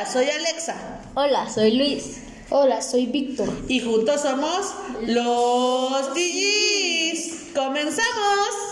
[0.00, 0.74] Hola, soy Alexa.
[1.14, 2.22] Hola, soy Luis.
[2.48, 3.50] Hola, soy Víctor.
[3.68, 7.52] Y juntos somos los DJs.
[7.54, 8.69] ¡Comenzamos!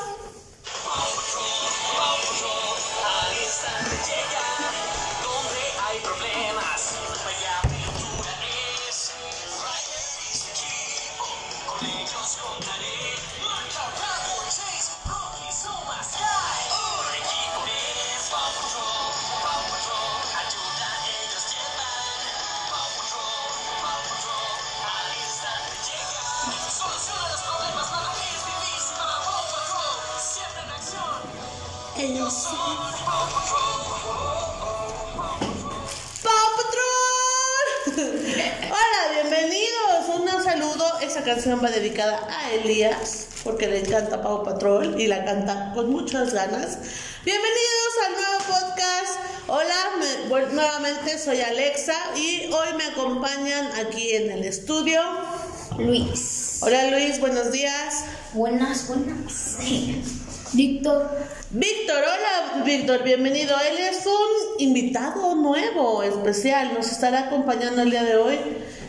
[41.29, 46.33] Canción va dedicada a Elías porque le encanta Pau Patrol y la canta con muchas
[46.33, 46.79] ganas.
[47.23, 49.21] Bienvenidos al nuevo podcast.
[49.47, 55.03] Hola, me- bueno, nuevamente soy Alexa y hoy me acompañan aquí en el estudio.
[55.77, 56.61] Luis.
[56.63, 58.05] Hola Luis, buenos días.
[58.33, 59.59] Buenas, buenas.
[60.55, 61.11] Víctor.
[61.51, 63.55] Víctor, hola Víctor, bienvenido.
[63.71, 66.73] Él es un invitado nuevo, especial.
[66.73, 68.39] Nos estará acompañando el día de hoy,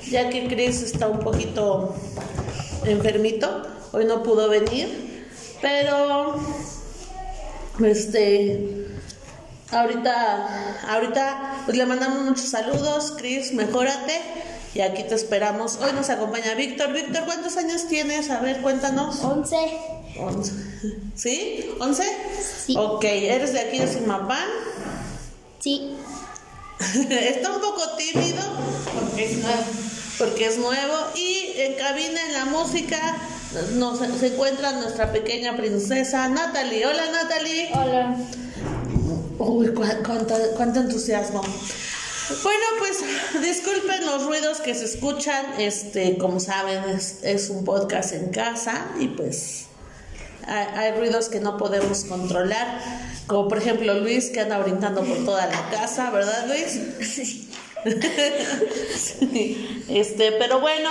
[0.09, 1.95] ya que Chris está un poquito
[2.85, 3.63] enfermito.
[3.91, 5.27] Hoy no pudo venir,
[5.61, 6.39] pero
[7.83, 8.87] este
[9.71, 14.19] ahorita ahorita pues le mandamos muchos saludos, Chris, mejórate
[14.73, 15.79] y aquí te esperamos.
[15.81, 16.93] Hoy nos acompaña Víctor.
[16.93, 18.29] Víctor, ¿cuántos años tienes?
[18.29, 19.23] A ver, cuéntanos.
[19.23, 19.57] Once.
[20.19, 20.51] Once.
[21.15, 21.71] ¿Sí?
[21.79, 22.03] ¿Once?
[22.65, 22.75] Sí.
[22.77, 24.47] Ok, ¿eres de aquí de Simapán?
[25.59, 25.95] Sí.
[27.09, 28.41] Está un poco tímido
[28.93, 29.41] porque.
[30.19, 30.95] Porque es nuevo.
[31.15, 32.99] Y en cabina, en la música,
[33.75, 36.85] nos, se encuentra nuestra pequeña princesa Natalie.
[36.85, 37.69] Hola Natalie.
[37.73, 38.15] Hola.
[39.39, 41.41] Uy, cu- cuánto, cuánto entusiasmo.
[42.43, 42.99] Bueno, pues
[43.41, 45.45] disculpen los ruidos que se escuchan.
[45.57, 49.65] Este, como saben, es, es un podcast en casa y pues
[50.45, 52.79] hay, hay ruidos que no podemos controlar.
[53.25, 56.79] Como por ejemplo Luis que anda brincando por toda la casa, ¿verdad Luis?
[57.07, 57.48] Sí.
[59.89, 60.89] Este, pero bueno,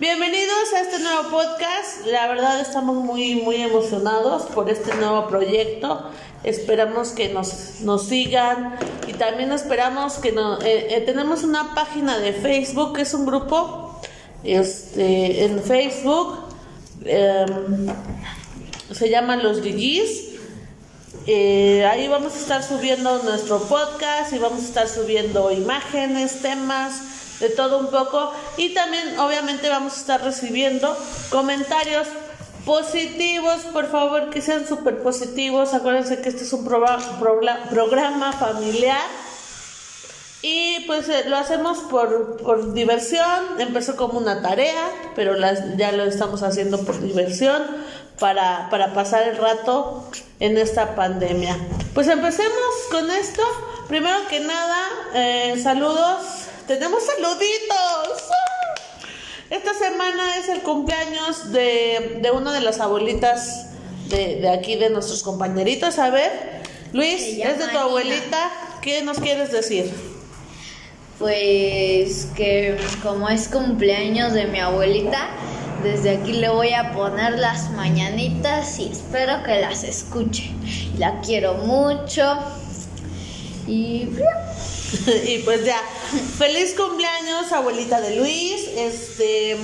[0.00, 2.06] bienvenidos a este nuevo podcast.
[2.06, 6.10] La verdad estamos muy muy emocionados por este nuevo proyecto.
[6.42, 8.76] Esperamos que nos, nos sigan
[9.06, 13.26] y también esperamos que no, eh, eh, tenemos una página de Facebook, que es un
[13.26, 14.00] grupo
[14.42, 16.46] este, en Facebook.
[17.04, 17.88] em,
[18.90, 20.31] se llama Los GGs.
[21.26, 27.38] Eh, ahí vamos a estar subiendo nuestro podcast y vamos a estar subiendo imágenes, temas,
[27.38, 28.32] de todo un poco.
[28.56, 30.96] Y también obviamente vamos a estar recibiendo
[31.30, 32.08] comentarios
[32.64, 35.74] positivos, por favor que sean súper positivos.
[35.74, 39.06] Acuérdense que este es un programa familiar.
[40.44, 45.36] Y pues eh, lo hacemos por, por diversión, empezó como una tarea, pero
[45.76, 47.62] ya lo estamos haciendo por diversión
[48.18, 50.08] para, para pasar el rato
[50.40, 51.56] en esta pandemia.
[51.94, 53.42] Pues empecemos con esto.
[53.88, 56.46] Primero que nada, eh, saludos.
[56.66, 58.30] Tenemos saluditos.
[58.30, 58.74] ¡Ah!
[59.50, 63.66] Esta semana es el cumpleaños de, de una de las abuelitas
[64.08, 65.98] de, de aquí, de nuestros compañeritos.
[65.98, 66.62] A ver,
[66.92, 68.50] Luis, es de tu abuelita.
[68.80, 69.92] ¿Qué nos quieres decir?
[71.18, 75.28] Pues que como es cumpleaños de mi abuelita,
[75.82, 80.50] desde aquí le voy a poner las mañanitas y espero que las escuche.
[80.98, 82.38] La quiero mucho.
[83.66, 84.08] Y
[85.26, 85.78] y pues ya,
[86.38, 88.68] feliz cumpleaños, abuelita de Luis.
[88.76, 89.56] Este,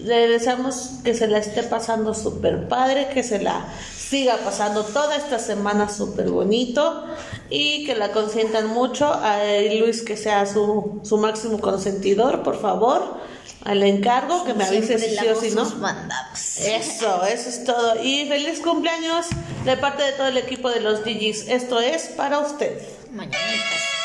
[0.00, 5.16] le deseamos que se la esté pasando súper padre, que se la siga pasando toda
[5.16, 7.04] esta semana súper bonito
[7.48, 9.12] y que la consientan mucho.
[9.12, 9.38] A
[9.78, 13.20] Luis que sea su, su máximo consentidor, por favor.
[13.64, 15.62] Al encargo, que me avise si sí o si no.
[16.64, 18.02] Eso, eso es todo.
[18.02, 19.26] Y feliz cumpleaños
[19.64, 21.48] de parte de todo el equipo de los DJs.
[21.48, 22.80] Esto es para usted.
[23.12, 23.99] Mañanitas.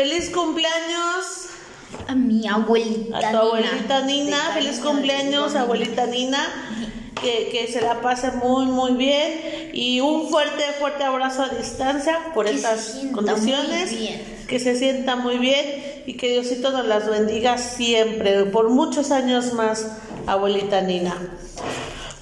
[0.00, 1.50] Feliz cumpleaños
[2.08, 3.18] A mi abuelita.
[3.18, 4.38] a tu abuelita Nina.
[4.54, 6.38] Feliz cumpleaños, abuelita Nina.
[7.20, 9.70] Que, que se la pase muy, muy bien.
[9.74, 13.94] Y un fuerte, fuerte abrazo a distancia por Que estas condiciones.
[14.48, 19.52] Que se sienta muy bien y que Diosito nos las bendiga siempre, por muchos años
[19.52, 19.86] más,
[20.26, 21.14] abuelita Nina.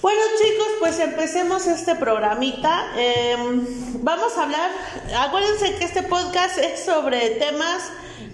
[0.01, 2.93] Bueno chicos, pues empecemos este programita.
[2.97, 3.37] Eh,
[3.95, 4.71] vamos a hablar,
[5.19, 7.83] acuérdense que este podcast es sobre temas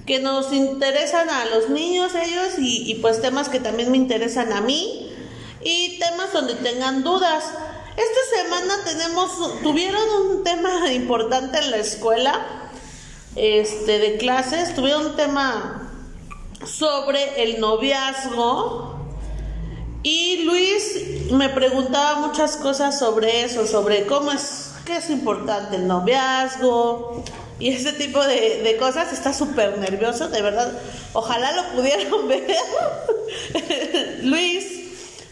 [0.04, 4.52] que nos interesan a los niños, ellos, y, y pues temas que también me interesan
[4.52, 5.10] a mí,
[5.62, 7.44] y temas donde tengan dudas.
[7.96, 12.44] Esta semana tenemos, tuvieron un tema importante en la escuela,
[13.36, 15.90] este, de clases, tuvieron un tema
[16.66, 18.93] sobre el noviazgo.
[20.04, 25.86] Y Luis me preguntaba muchas cosas sobre eso, sobre cómo es, qué es importante el
[25.86, 27.24] noviazgo
[27.58, 29.14] y ese tipo de, cosas.
[29.14, 30.72] Está súper nervioso, de verdad.
[31.14, 32.54] Ojalá lo pudieran ver.
[34.24, 34.66] Luis,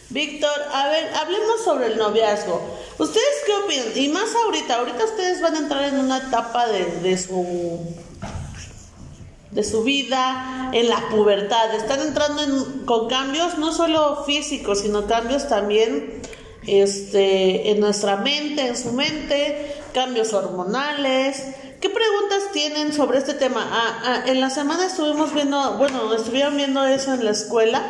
[0.09, 2.63] Víctor, a ver, hablemos sobre el noviazgo.
[2.97, 3.93] ¿Ustedes qué opinan?
[3.95, 7.79] Y más ahorita, ahorita ustedes van a entrar en una etapa de, de su
[9.53, 11.75] de su vida, en la pubertad.
[11.75, 16.21] Están entrando en- con cambios no solo físicos, sino cambios también
[16.67, 21.43] este, en nuestra mente, en su mente, cambios hormonales.
[21.81, 23.69] ¿Qué preguntas tienen sobre este tema?
[23.71, 27.83] Ah, ah, en la semana estuvimos viendo, bueno, estuvieron viendo eso en la escuela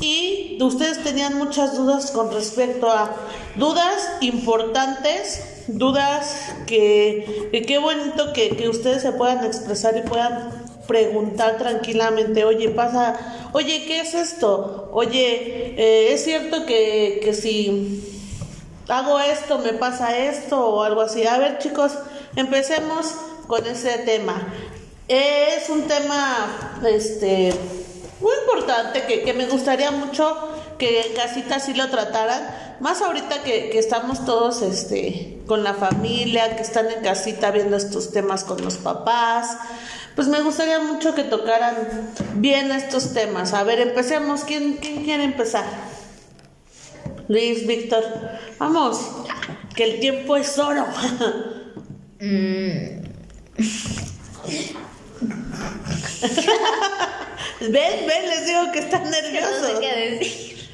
[0.00, 3.14] y ustedes tenían muchas dudas con respecto a
[3.56, 6.34] dudas importantes, dudas
[6.66, 12.70] que, que qué bonito que, que ustedes se puedan expresar y puedan preguntar tranquilamente, oye,
[12.70, 14.88] pasa, oye, ¿qué es esto?
[14.92, 18.02] Oye, eh, ¿es cierto que, que si
[18.88, 21.26] hago esto, me pasa esto o algo así?
[21.26, 21.92] A ver, chicos,
[22.34, 23.14] empecemos
[23.46, 24.52] con ese tema.
[25.06, 27.52] Es un tema, este,
[28.20, 30.36] muy importante que, que me gustaría mucho
[30.78, 35.74] que en casita sí lo trataran, más ahorita que, que estamos todos este, con la
[35.74, 39.58] familia, que están en casita viendo estos temas con los papás,
[40.18, 41.76] pues me gustaría mucho que tocaran
[42.34, 43.54] bien estos temas.
[43.54, 44.42] A ver, empecemos.
[44.42, 45.64] ¿Quién, quién quiere empezar?
[47.28, 48.02] Luis, Víctor.
[48.58, 48.98] Vamos,
[49.76, 50.84] que el tiempo es oro.
[52.20, 53.04] Mm,
[57.60, 59.78] ven, ven, les digo que están no sé nerviosos.
[59.78, 60.68] qué decir.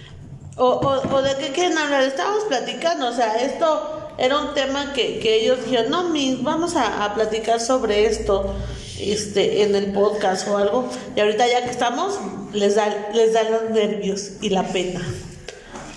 [0.57, 4.95] O, o, o de qué quieren hablar, estábamos platicando, o sea, esto era un tema
[4.95, 8.55] que, que ellos dijeron, no, mis, vamos a, a platicar sobre esto
[8.99, 12.19] este, en el podcast o algo, y ahorita ya que estamos,
[12.53, 15.01] les da, les da los nervios y la pena.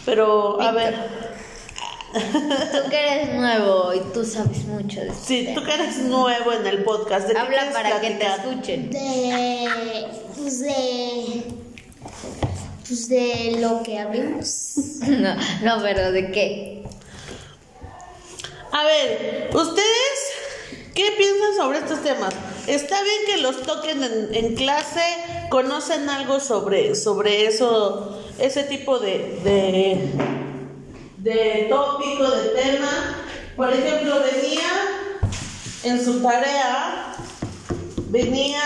[0.06, 0.96] Pero, a ver,
[2.14, 6.54] Tú que eres nuevo y tú sabes mucho de este si tú que eres nuevo
[6.54, 8.90] en el podcast, ¿de Habla para que te escuchen.
[8.90, 9.68] De.
[10.36, 11.44] Pues de.
[12.88, 14.74] Pues de lo que hablemos.
[15.08, 16.84] No, no, pero ¿de qué?
[18.72, 20.47] A ver, ¿ustedes
[20.98, 22.34] qué piensan sobre estos temas?
[22.66, 25.04] ¿Está bien que los toquen en, clase?
[25.52, 30.10] ¿Conocen algo sobre, sobre eso, ese tipo de, de,
[31.20, 33.24] de tópico, de tema?
[33.56, 34.72] Por ejemplo, venía
[35.84, 37.14] en su tarea,
[38.10, 38.64] venía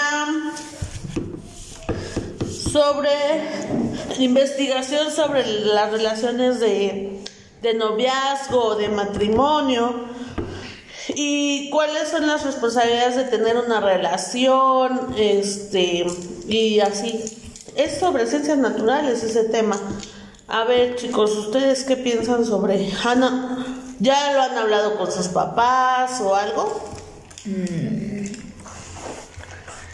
[2.72, 3.12] sobre
[4.20, 7.26] investigación sobre las relaciones de,
[7.62, 10.12] de noviazgo, de matrimonio
[11.10, 16.06] y cuáles son las responsabilidades de tener una relación, este
[16.48, 17.24] y así.
[17.76, 19.78] Es sobre ciencias naturales ese tema.
[20.48, 23.66] A ver, chicos, ¿ustedes qué piensan sobre Ana?
[24.00, 26.84] ¿Ya lo han hablado con sus papás o algo?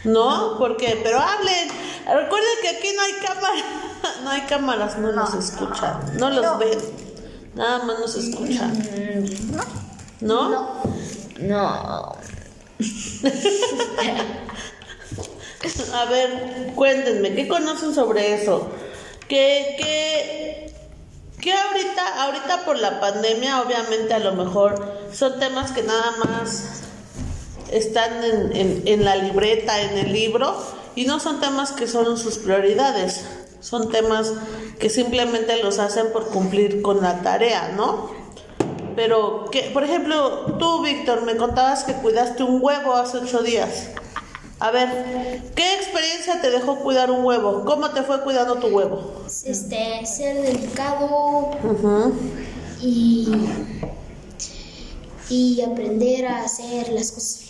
[0.03, 0.99] No, ¿por qué?
[1.03, 1.69] Pero hablen.
[2.05, 3.63] Recuerden que aquí no hay cámara,
[4.23, 6.79] no hay cámaras, no nos escuchan, no los ven,
[7.53, 8.73] nada más nos escuchan.
[10.21, 10.49] ¿No?
[10.49, 10.96] No.
[15.93, 18.69] A ver, cuéntenme, ¿qué conocen sobre eso?
[19.27, 20.73] ¿Qué, qué,
[21.41, 24.75] qué ahorita, ahorita por la pandemia, obviamente a lo mejor
[25.11, 26.81] son temas que nada más
[27.71, 30.55] están en- en la libreta, en el libro,
[30.95, 33.25] y no son temas que son sus prioridades,
[33.59, 34.31] son temas
[34.79, 38.09] que simplemente los hacen por cumplir con la tarea, ¿no?
[38.97, 43.89] Pero, que, por ejemplo, tú, Víctor, me contabas que cuidaste un huevo hace ocho días.
[44.59, 47.63] A ver, ¿qué experiencia te dejó cuidar un huevo?
[47.63, 49.21] ¿Cómo te fue cuidando tu huevo?
[49.27, 51.51] Este, ser delicado
[52.81, 53.29] y.
[55.29, 57.43] y aprender a hacer las cosas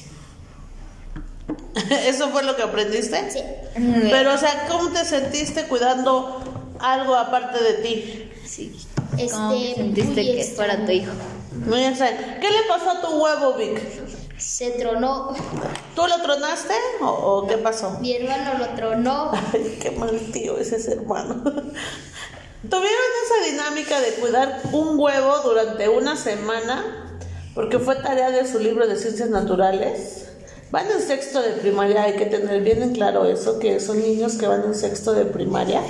[1.77, 1.91] bien.
[2.07, 3.31] ¿Eso fue lo que aprendiste?
[3.31, 3.39] Sí.
[4.11, 6.41] Pero, o sea, ¿cómo te sentiste cuidando
[6.79, 8.31] algo aparte de ti?
[8.45, 8.75] Sí.
[9.17, 11.13] Este, ¿Cómo te sentiste que fuera tu hijo?
[11.65, 12.17] Muy extraño.
[12.39, 13.81] ¿Qué le pasó a tu huevo, Vic?
[14.37, 15.35] Se tronó.
[15.95, 17.97] ¿Tú lo tronaste o, o qué pasó?
[17.99, 19.31] Mi hermano lo tronó.
[19.53, 21.43] Ay, qué mal tío es ese hermano.
[21.43, 27.19] Tuvieron esa dinámica de cuidar un huevo durante una semana,
[27.55, 30.25] porque fue tarea de su libro de ciencias naturales.
[30.69, 34.33] Van en sexto de primaria, hay que tener bien en claro eso, que son niños
[34.33, 35.81] que van en sexto de primaria.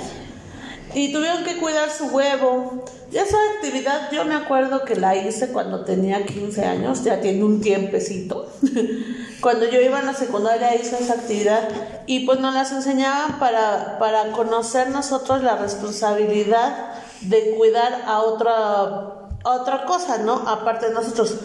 [0.94, 2.84] Y tuvieron que cuidar su huevo.
[3.12, 7.60] Esa actividad yo me acuerdo que la hice cuando tenía 15 años, ya tiene un
[7.60, 8.50] tiempecito.
[9.40, 11.68] cuando yo iba a la secundaria hice esa actividad
[12.06, 16.92] y pues nos las enseñaban para, para conocer nosotros la responsabilidad
[17.22, 20.34] de cuidar a otra, a otra cosa, ¿no?
[20.46, 21.36] Aparte de nosotros.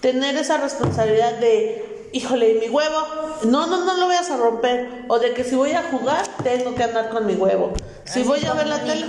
[0.00, 2.96] Tener esa responsabilidad de, híjole, ¿y mi huevo?
[3.44, 5.04] No, no, no lo vayas a romper.
[5.08, 7.74] O de que si voy a jugar, tengo que andar con mi huevo.
[8.04, 9.04] Si Así voy a ver la tele,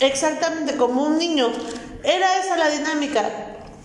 [0.00, 1.50] exactamente como un niño.
[2.02, 3.28] Era esa la dinámica.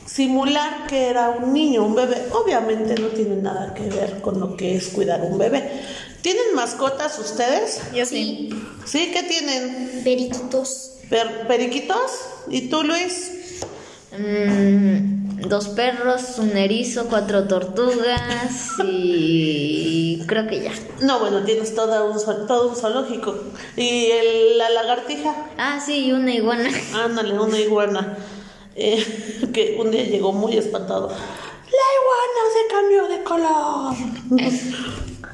[0.06, 2.28] Simular que era un niño, un bebé.
[2.34, 5.82] Obviamente no tiene nada que ver con lo que es cuidar un bebé.
[6.22, 7.82] ¿Tienen mascotas ustedes?
[7.94, 8.50] Yo Sí.
[8.86, 9.12] ¿Sí?
[9.14, 10.02] ¿Qué tienen?
[10.04, 10.92] Periquitos.
[11.10, 12.12] Per- ¿Periquitos?
[12.50, 13.32] ¿Y tú, Luis?
[14.18, 20.72] Mm, dos perros, un erizo, cuatro tortugas y creo que ya.
[21.02, 23.36] No, bueno, tienes todo un, todo un zoológico.
[23.76, 25.36] ¿Y el- la lagartija?
[25.58, 26.70] Ah, sí, y una iguana.
[26.96, 28.18] Ándale, una iguana.
[28.76, 29.04] Eh,
[29.54, 31.08] que un día llegó muy espantado.
[31.10, 33.96] La iguana se cambió de color.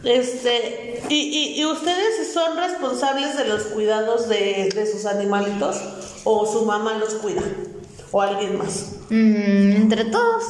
[0.05, 5.75] Este, y, y, y ustedes son responsables de los cuidados de, de sus animalitos?
[6.23, 7.41] ¿O su mamá los cuida?
[8.11, 8.93] ¿O alguien más?
[9.09, 10.43] Mm, entre todos.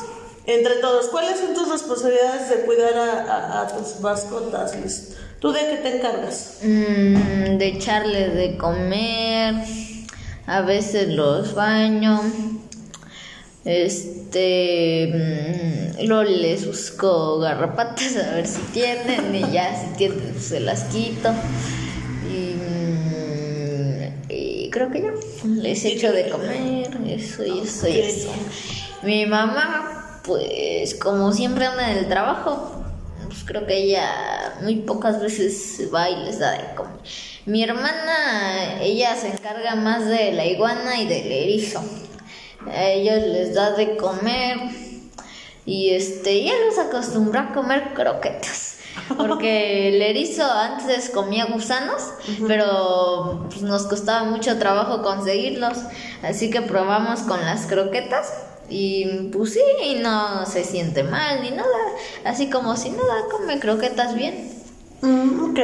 [0.45, 5.09] Entre todos, ¿cuáles son tus responsabilidades de cuidar a, a- a tus mascotas, Liz?
[5.39, 6.57] ¿Tú de qué te encargas?
[6.63, 9.55] Mm, de echarles de comer,
[10.47, 12.21] a veces los baño,
[13.65, 15.11] este,
[16.01, 20.59] mm, luego les busco garrapatas a ver si tienen y ya si tienen pues, se
[20.59, 21.29] las quito
[22.29, 25.08] y, mm, y creo que ya
[25.43, 28.29] les echo de comer, eso y eso y eso.
[29.03, 32.83] Mi mamá, pues como siempre anda en el trabajo,
[33.27, 36.99] pues creo que ella muy pocas veces va y les da de comer.
[37.45, 41.81] Mi hermana, ella se encarga más de la iguana y del erizo.
[42.67, 44.57] A ellos les da de comer
[45.65, 48.68] y este, ella los acostumbró a comer croquetas.
[49.17, 52.01] Porque el erizo antes comía gusanos,
[52.47, 55.77] pero pues, nos costaba mucho trabajo conseguirlos.
[56.23, 58.33] Así que probamos con las croquetas
[58.69, 61.67] y pues sí, y no se siente mal ni nada.
[62.25, 64.51] Así como si nada, come croquetas bien.
[65.01, 65.59] Mm, ok.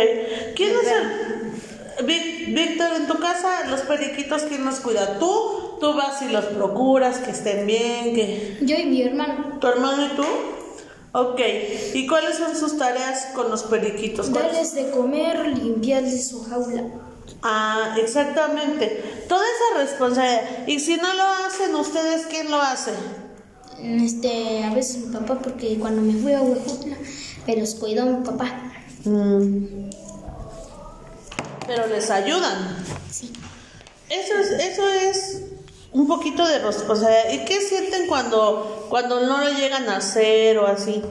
[0.56, 2.06] ¿Quién es el...
[2.06, 5.18] Vic- Víctor, en tu casa, los periquitos, ¿quién los cuida?
[5.18, 5.78] ¿Tú?
[5.80, 8.58] ¿Tú vas y los procuras, que estén bien, que...
[8.62, 9.58] Yo y mi hermano.
[9.62, 10.26] ¿Tu hermano y tú?
[11.18, 11.40] Ok.
[11.94, 14.34] ¿Y cuáles son sus tareas con los periquitos?
[14.34, 16.84] Darles de comer, limpiarles su jaula.
[17.42, 19.24] Ah, exactamente.
[19.30, 20.68] Toda esa responsabilidad.
[20.68, 22.92] Y si no lo hacen ustedes, ¿quién lo hace?
[23.82, 26.98] Este, a veces mi papá, porque cuando me fui a Huejutla,
[27.48, 28.74] me los cuidó mi papá.
[29.06, 29.90] Mm.
[31.66, 32.86] Pero les ayudan.
[33.10, 33.32] Sí.
[34.10, 35.42] Eso es, eso es
[35.96, 37.32] un poquito de responsabilidad.
[37.32, 41.02] ¿Y qué sienten cuando, cuando no lo llegan a hacer o así?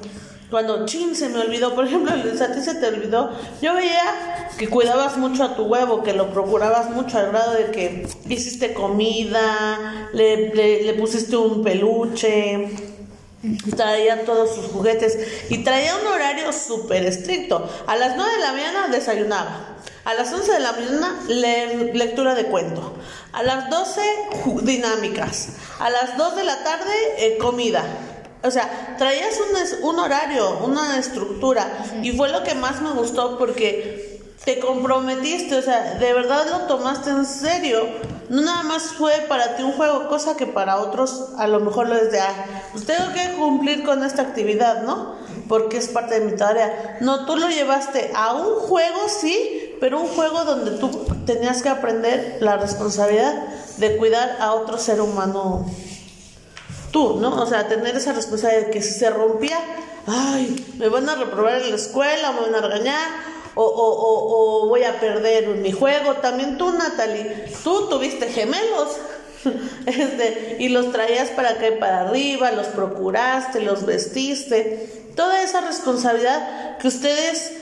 [0.50, 1.75] Cuando, chin, se me olvidó.
[1.75, 3.31] Por ejemplo, a ti se te olvidó.
[3.62, 7.71] Yo veía que cuidabas mucho a tu huevo, que lo procurabas mucho al grado de
[7.71, 12.69] que hiciste comida, le pusiste un peluche,
[13.76, 15.19] traía todos sus juguetes
[15.50, 17.69] y traía un horario súper estricto.
[17.87, 19.71] A las 9 de la mañana desayunaba.
[20.05, 22.93] A las 11 de la mañana le- lectura de cuento.
[23.35, 24.00] A las 12
[24.45, 25.49] ju- dinámicas.
[25.81, 27.83] A las 2 de la tarde eh, comida.
[28.43, 31.67] O sea, traías un, un horario, una estructura.
[32.03, 36.59] Y fue lo que más me gustó porque te comprometiste, o sea, de verdad lo
[36.67, 37.87] tomaste en serio.
[38.29, 41.88] No nada más fue para ti un juego, cosa que para otros a lo mejor
[41.88, 45.14] lo es de, ah, pues tengo que cumplir con esta actividad, ¿no?
[45.49, 46.99] Porque es parte de mi tarea.
[47.00, 51.69] No, tú lo llevaste a un juego, sí, pero un juego donde tú tenías que
[51.69, 53.35] aprender la responsabilidad
[53.78, 55.66] de cuidar a otro ser humano
[56.95, 57.43] tú, ¿no?
[57.43, 59.59] O sea, tener esa responsabilidad de que si se rompía,
[60.07, 63.11] ay, me van a reprobar en la escuela, me van a regañar,
[63.57, 66.14] o, o, o, voy a perder mi juego.
[66.14, 68.97] También tú, Natalie, tú tuviste gemelos.
[69.85, 75.11] Este, y los traías para acá y para arriba, los procuraste, los vestiste.
[75.14, 77.52] toda esa responsabilidad que ustedes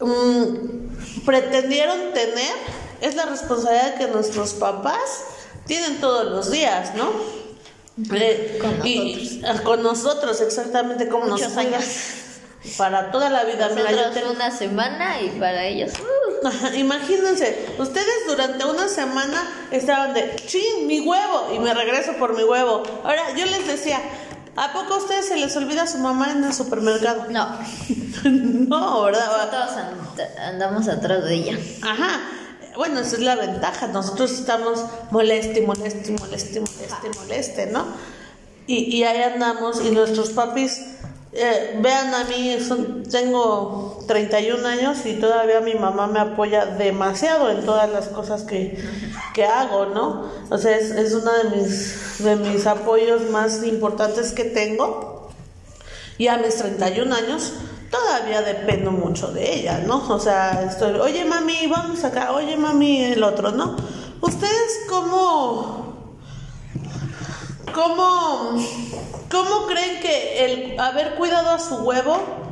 [0.00, 0.87] mm,
[1.32, 2.54] pretendieron tener
[3.02, 5.24] es la responsabilidad que nuestros papás
[5.66, 7.10] tienen todos los días, ¿no?
[8.16, 11.84] Eh, Con y- ah, con nosotros, exactamente como Muchos nos años.
[12.78, 13.68] Para toda la vida.
[13.74, 15.92] Mira, yo Nosotros tengo- una semana y para ellos.
[16.00, 22.34] uh, Imagínense, ustedes durante una semana estaban de, chin, mi huevo, y me regreso por
[22.36, 22.82] mi huevo.
[23.04, 24.00] Ahora, yo les decía,
[24.64, 27.24] ¿a poco a ustedes se les olvida su mamá en el supermercado?
[27.30, 27.58] no,
[28.24, 29.76] no, ¿verdad?
[29.78, 31.58] and- andamos atrás de ella.
[31.82, 32.20] Ajá.
[32.76, 33.88] Bueno, esa es la ventaja.
[33.88, 37.84] Nosotros estamos moleste, moleste, moleste, moleste, moleste, ¿no?
[38.66, 40.82] Y, y ahí andamos y nuestros papis,
[41.32, 47.50] eh, vean a mí, son- tengo 31 años y todavía mi mamá me apoya demasiado
[47.50, 48.76] en todas las cosas que,
[49.34, 50.28] que hago, ¿no?
[50.50, 55.30] O sea, es, es uno de mis, de mis apoyos más importantes que tengo.
[56.18, 57.52] Y a mis 31 años
[57.90, 60.08] todavía dependo mucho de ella, ¿no?
[60.08, 63.76] O sea, estoy, oye mami, vamos acá, oye mami, el otro, ¿no?
[64.20, 66.08] ¿Ustedes cómo,
[67.72, 68.56] cómo,
[69.30, 72.47] cómo creen que el haber cuidado a su huevo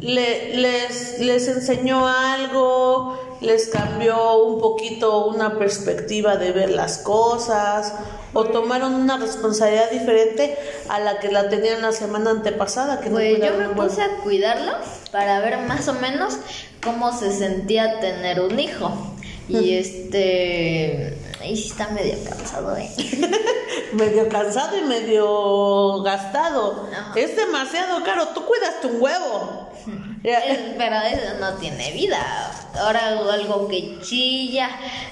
[0.00, 7.92] le- les, les enseñó algo, les cambió un poquito una perspectiva de ver las cosas
[8.32, 10.56] o tomaron una responsabilidad diferente
[10.88, 14.16] a la que la tenían la semana antepasada que no Pues yo me puse a
[14.22, 14.72] cuidarlo
[15.12, 16.34] para ver más o menos
[16.82, 18.90] cómo se sentía tener un hijo.
[19.48, 21.16] Y este.
[21.46, 22.90] Ahí sí está medio cansado, ¿eh?
[23.92, 26.88] medio cansado y medio gastado.
[27.14, 28.26] Es demasiado caro.
[28.34, 29.70] Tú cuidaste un huevo.
[30.22, 32.18] Pero eso no tiene vida.
[32.80, 34.70] Ahora algo que chilla,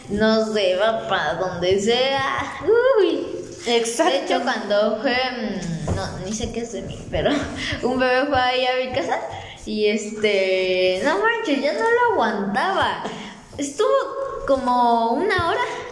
[0.08, 2.58] no se va para donde sea.
[2.98, 3.28] Uy.
[3.66, 4.12] Exacto.
[4.12, 7.30] De hecho, cuando fue, mm, no, ni sé qué es de mí, pero
[7.82, 9.20] un bebé fue ahí a mi casa
[9.64, 13.04] y este, no manches, ya no lo aguantaba.
[13.56, 13.88] Estuvo
[14.48, 15.83] como una hora.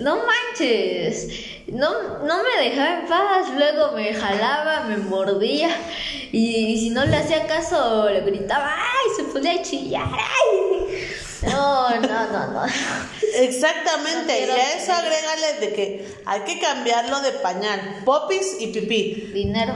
[0.00, 1.28] No manches.
[1.68, 5.68] No, no me dejaba en paz, luego me jalaba, me mordía
[6.32, 9.10] y, si no le hacía caso le gritaba, ¡ay!
[9.16, 11.08] Se ponía a chillar, ¡ay!
[11.42, 12.62] No, no, no, no.
[13.34, 14.46] Exactamente.
[14.46, 18.02] No y a eso agrégale de que hay que cambiarlo de pañal.
[18.04, 19.30] Popis y pipí.
[19.32, 19.74] Dinero.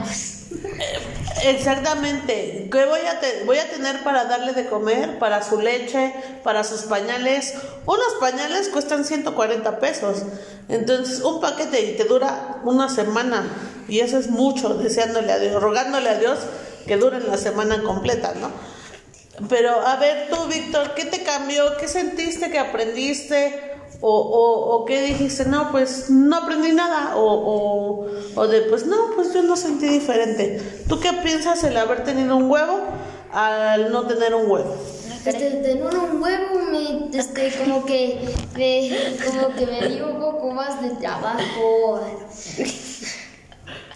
[1.43, 2.69] Exactamente.
[2.71, 5.19] ¿Qué voy a, tener para darle de comer?
[5.19, 7.53] Para su leche, para sus pañales.
[7.85, 10.23] Unos pañales cuestan 140 pesos.
[10.69, 13.47] Entonces, un paquete y te dura una semana.
[13.87, 16.39] Y eso es mucho, deseándole a Dios, rogándole a Dios
[16.87, 18.49] que dure la semana completa, ¿no?
[19.49, 21.77] Pero a ver tú, Víctor, ¿qué te cambió?
[21.77, 23.74] ¿Qué sentiste que aprendiste?
[24.01, 27.15] O, o, o qué dijiste, no, pues no aprendí nada.
[27.15, 30.61] O, o, o de, pues no, pues yo no sentí diferente.
[30.87, 32.79] ¿Tú qué piensas el haber tenido un huevo
[33.31, 34.75] al no tener un huevo?
[35.25, 38.19] Este, tener un huevo me, este, como que
[38.55, 41.99] me, como que me dio un poco más de trabajo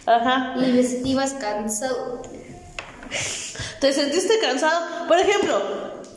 [0.08, 0.56] Ajá.
[0.58, 2.24] y me sentí más cansado.
[3.80, 5.08] ¿Te sentiste cansado?
[5.08, 5.62] Por ejemplo,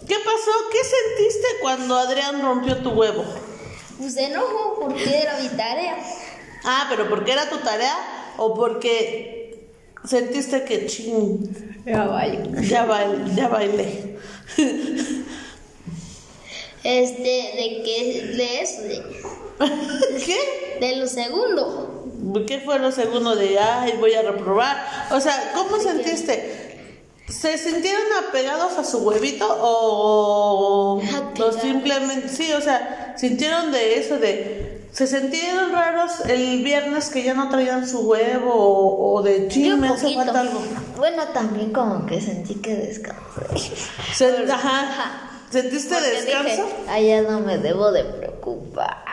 [0.08, 0.50] ¿qué pasó?
[0.72, 3.22] ¿Qué sentiste cuando Adrián rompió tu huevo?
[3.98, 5.96] Pues enojo porque era mi tarea.
[6.64, 7.96] Ah, pero ¿porque era tu tarea
[8.36, 9.68] o porque
[10.04, 12.42] sentiste que ching, Ya vale.
[12.62, 14.16] ya, bail- ya bailé?
[16.84, 19.02] Este, de que, de eso, de,
[20.26, 20.78] ¿Qué?
[20.80, 22.08] de lo segundo.
[22.46, 25.08] ¿Qué fue lo segundo de, ay, voy a reprobar?
[25.12, 26.70] O sea, ¿cómo sentiste?
[27.28, 31.00] ¿Se sintieron apegados a su huevito o,
[31.40, 37.22] o simplemente, sí, o sea, sintieron de eso, de, se sintieron raros el viernes que
[37.22, 40.62] ya no traían su huevo o, o de, Yo ching, me hace falta algo?
[40.96, 43.72] Bueno, también como que sentí que descansé.
[44.50, 45.28] Ajá.
[45.50, 46.48] ¿Sentiste Porque descanso?
[46.64, 49.04] dije, "Ay, ya no me debo de preocupar.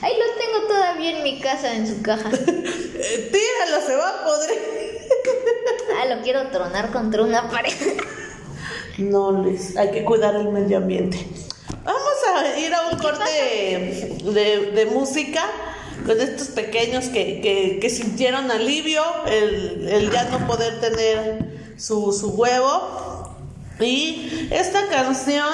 [0.00, 2.30] Ahí lo tengo todavía en mi casa, en su caja.
[3.06, 4.58] Eh, tíralo, se va a podrir.
[6.00, 7.72] Ah, lo quiero tronar contra una pared.
[8.98, 11.18] No, Luis, hay que cuidar el medio ambiente.
[11.84, 12.13] Vamos
[12.58, 13.24] ir a un corte
[14.24, 15.42] de, de música
[16.06, 22.12] con estos pequeños que, que- que sintieron alivio, el, el ya no poder tener su,
[22.12, 23.34] su huevo.
[23.80, 25.48] Y esta canción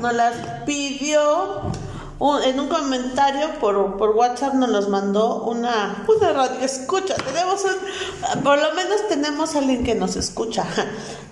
[0.00, 1.70] nos la pidió
[2.18, 7.14] un- en un comentario por, por WhatsApp, nos los mandó una, una radio escucha.
[7.16, 10.64] Tenemos un, por lo menos tenemos a alguien que nos escucha.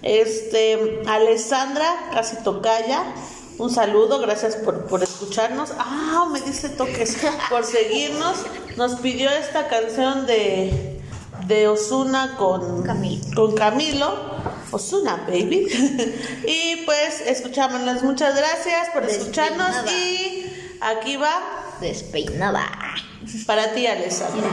[0.02, 3.04] Este, Alessandra, casi tocaya
[3.58, 5.70] un saludo, gracias por, por escucharnos.
[5.78, 7.18] Ah, me dice toques,
[7.50, 8.38] por seguirnos.
[8.76, 11.00] Nos pidió esta canción de,
[11.46, 13.34] de Osuna con Camilo.
[13.34, 14.14] Con Camilo.
[14.70, 15.66] Osuna, baby.
[16.46, 18.02] y pues escuchámonos.
[18.02, 19.90] Muchas gracias por escucharnos.
[19.90, 20.46] Y
[20.80, 21.40] aquí va.
[21.80, 22.64] Despeinada.
[23.46, 24.48] Para ti, Alessandra.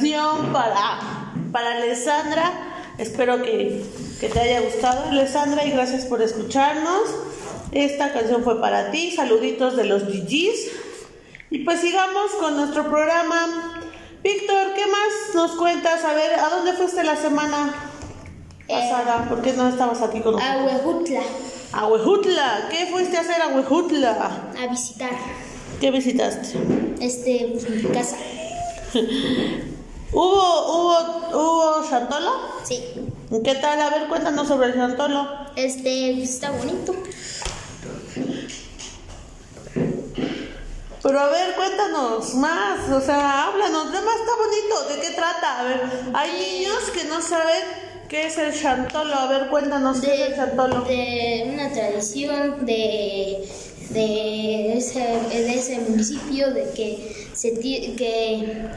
[0.00, 2.52] canción para, ah, para Alessandra.
[2.96, 3.82] Espero que,
[4.18, 7.02] que te haya gustado, Alessandra, y gracias por escucharnos.
[7.72, 9.10] Esta canción fue para ti.
[9.10, 10.70] Saluditos de los GGs.
[11.50, 13.82] Y pues sigamos con nuestro programa.
[14.22, 16.04] Víctor, ¿qué más nos cuentas?
[16.04, 17.74] A ver, ¿a dónde fuiste la semana
[18.68, 19.24] pasada?
[19.24, 20.60] Eh, ¿Por qué no estabas aquí con nosotros?
[20.60, 21.22] A Huejutla.
[21.72, 22.68] ¿A Huejutla?
[22.70, 24.52] ¿Qué fuiste a hacer a Huejutla?
[24.58, 25.10] A visitar.
[25.80, 26.58] ¿Qué visitaste?
[27.00, 28.16] Este, pues, mi casa.
[30.12, 32.32] ¿Hubo, hubo, hubo Chantolo?
[32.64, 32.82] Sí.
[33.44, 33.80] ¿Qué tal?
[33.80, 35.28] A ver, cuéntanos sobre el Chantolo.
[35.54, 36.94] Este, está bonito.
[41.02, 45.60] Pero a ver, cuéntanos más, o sea, háblanos, demás está bonito, ¿de qué trata?
[45.60, 45.80] A ver,
[46.12, 47.62] hay niños que no saben
[48.08, 50.82] qué es el chantolo, a ver, cuéntanos de, qué es el chantolo.
[50.82, 53.48] De una tradición de,
[53.90, 58.68] de, ese, de ese municipio de que se que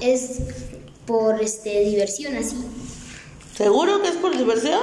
[0.00, 0.40] es
[1.06, 2.56] por este, diversión así.
[3.56, 4.80] ¿Seguro que es por diversión?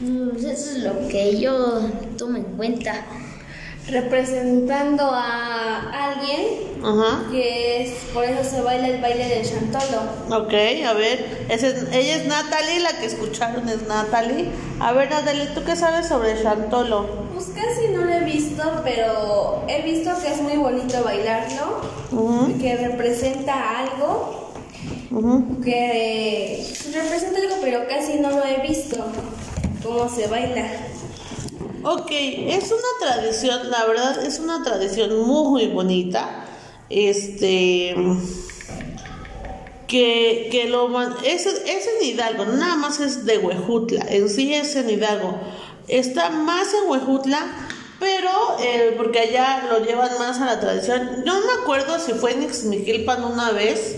[0.00, 1.80] Mm, eso es lo que yo
[2.18, 3.06] tomo en cuenta.
[3.88, 6.44] Representando a alguien
[6.84, 7.24] Ajá.
[7.30, 10.02] que es, por eso se baila el baile del chantolo.
[10.30, 10.52] Ok,
[10.86, 14.48] a ver, es- ella es Natalie, la que escucharon es Natalie.
[14.80, 17.06] A ver, Natalie, ¿tú qué sabes sobre Chantolo?
[17.32, 22.58] Pues casi no lo he visto, pero he visto que es muy bonito bailarlo, Ujú,
[22.58, 24.52] que representa algo,
[25.64, 28.96] que representa algo, pero casi no lo he visto
[29.82, 30.66] cómo se baila.
[31.88, 36.44] Ok, es una tradición, la verdad es una tradición muy bonita.
[36.90, 37.94] Este
[39.86, 40.90] que, que lo
[41.22, 45.38] es, es en Hidalgo, nada más es de Huejutla, en sí es en Hidalgo.
[45.86, 47.46] Está más en Huejutla,
[48.00, 51.22] pero eh, porque allá lo llevan más a la tradición.
[51.24, 53.94] No me acuerdo si fue en Ixmiquilpan una vez.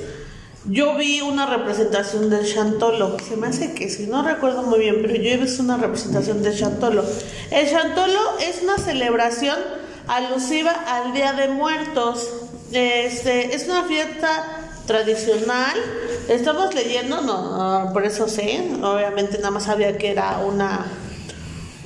[0.69, 4.97] Yo vi una representación del Chantolo, se me hace que sí, no recuerdo muy bien,
[5.01, 7.05] pero yo he visto una representación del Chantolo.
[7.51, 9.57] El Chantolo es una celebración
[10.07, 12.29] alusiva al Día de Muertos.
[12.73, 14.45] Este, es una fiesta
[14.87, 15.77] tradicional.
[16.29, 20.87] Estamos leyendo, no, ah, por eso sé, obviamente nada más sabía que era una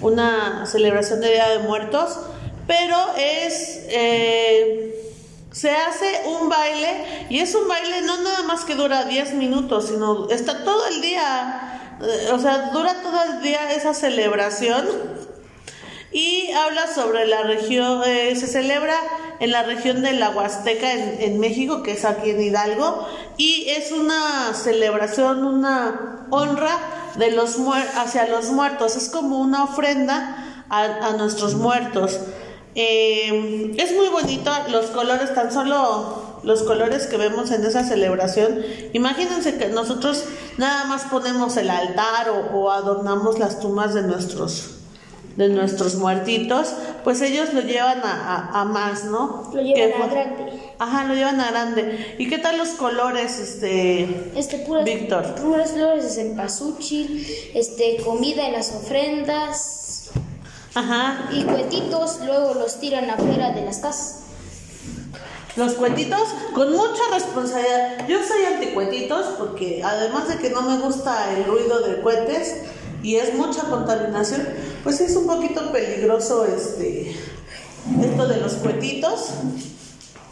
[0.02, 2.18] una celebración de Día de Muertos,
[2.66, 5.11] pero es eh,
[5.52, 9.88] se hace un baile y es un baile no nada más que dura 10 minutos,
[9.88, 14.86] sino está todo el día, eh, o sea, dura todo el día esa celebración
[16.10, 18.94] y habla sobre la región, eh, se celebra
[19.40, 23.06] en la región de la Huasteca en, México, que es aquí en Hidalgo,
[23.38, 26.78] y es una celebración, una honra
[27.16, 27.56] de los
[27.96, 32.20] hacia los muertos, es como una ofrenda a, a nuestros muertos.
[32.74, 38.60] Eh, es muy bonito, los colores, tan solo los colores que vemos en esa celebración.
[38.94, 40.24] Imagínense que nosotros
[40.58, 44.70] nada más ponemos el altar o, o adornamos las tumbas de nuestros
[45.36, 49.50] de nuestros muertitos, pues ellos lo llevan a, a- a más, ¿no?
[49.54, 50.52] Lo llevan Que a grande.
[50.78, 52.16] Ajá, lo llevan a grande.
[52.18, 55.34] ¿Y qué tal los colores, este, Este, puras, Víctor?
[55.36, 59.81] puras flores de cempasúchil, este, comida en las ofrendas
[60.74, 64.18] Ajá, y cuetitos, luego los tiran afuera de las casas.
[65.54, 66.22] los cuetitos
[66.54, 68.08] con mucha responsabilidad.
[68.08, 72.54] Yo soy anticuetitos porque además de que no me gusta el ruido de cohetes
[73.02, 74.48] y es mucha contaminación,
[74.82, 77.14] pues es un poquito peligroso este
[78.02, 79.26] esto de los cuetitos.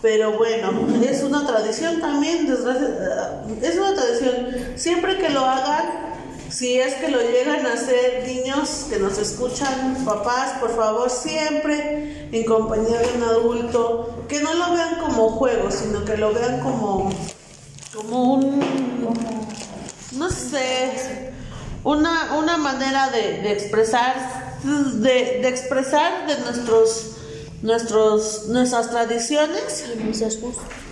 [0.00, 0.70] Pero bueno,
[1.06, 4.48] es una tradición también, desgracia- es una tradición.
[4.76, 6.09] Siempre que lo hagan,
[6.50, 12.28] si es que lo llegan a hacer niños que nos escuchan, papás, por favor, siempre
[12.32, 16.60] en compañía de un adulto, que no lo vean como juego, sino que lo vean
[16.60, 17.10] como,
[17.94, 18.60] como un,
[20.12, 21.32] no sé,
[21.84, 27.12] una, una manera de, de expresar, de, de expresar de nuestros,
[27.62, 29.84] nuestros, nuestras tradiciones.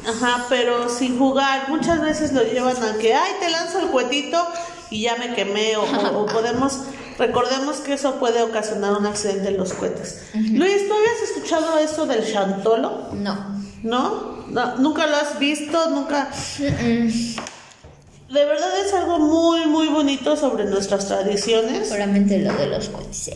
[0.07, 1.69] Ajá, pero sin jugar.
[1.69, 4.43] Muchas veces lo llevan a que, ay, te lanzo el cuetito
[4.91, 5.77] y ya me quemé.
[5.77, 6.81] O, o- o podemos,
[7.19, 10.23] recordemos que eso puede ocasionar un accidente en los cohetes.
[10.35, 13.09] Luis, ¿tú habías escuchado eso del chantolo?
[13.13, 13.59] No.
[13.83, 14.39] ¿No?
[14.49, 15.91] No, ¿Nunca lo has visto?
[15.91, 16.31] ¿Nunca?
[16.59, 21.89] De verdad es algo muy, muy bonito sobre nuestras tradiciones.
[21.89, 23.31] Solamente lo de los cohetes.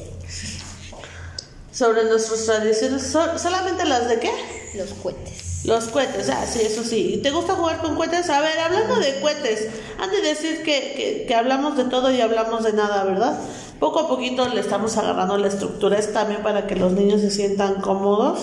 [1.72, 3.02] Sobre nuestras tradiciones.
[3.02, 4.30] ¿So- ¿Solamente las de qué?
[4.74, 5.51] Los cohetes.
[5.64, 7.20] Los cohetes, ah, sí, eso sí.
[7.22, 8.28] ¿Te gusta jugar con cohetes?
[8.30, 12.20] A ver, hablando de cohetes, antes de decir que, que, que hablamos de todo y
[12.20, 13.38] hablamos de nada, ¿verdad?
[13.78, 17.30] Poco a poquito le estamos agarrando la estructura, es también para que los niños se
[17.30, 18.40] sientan cómodos.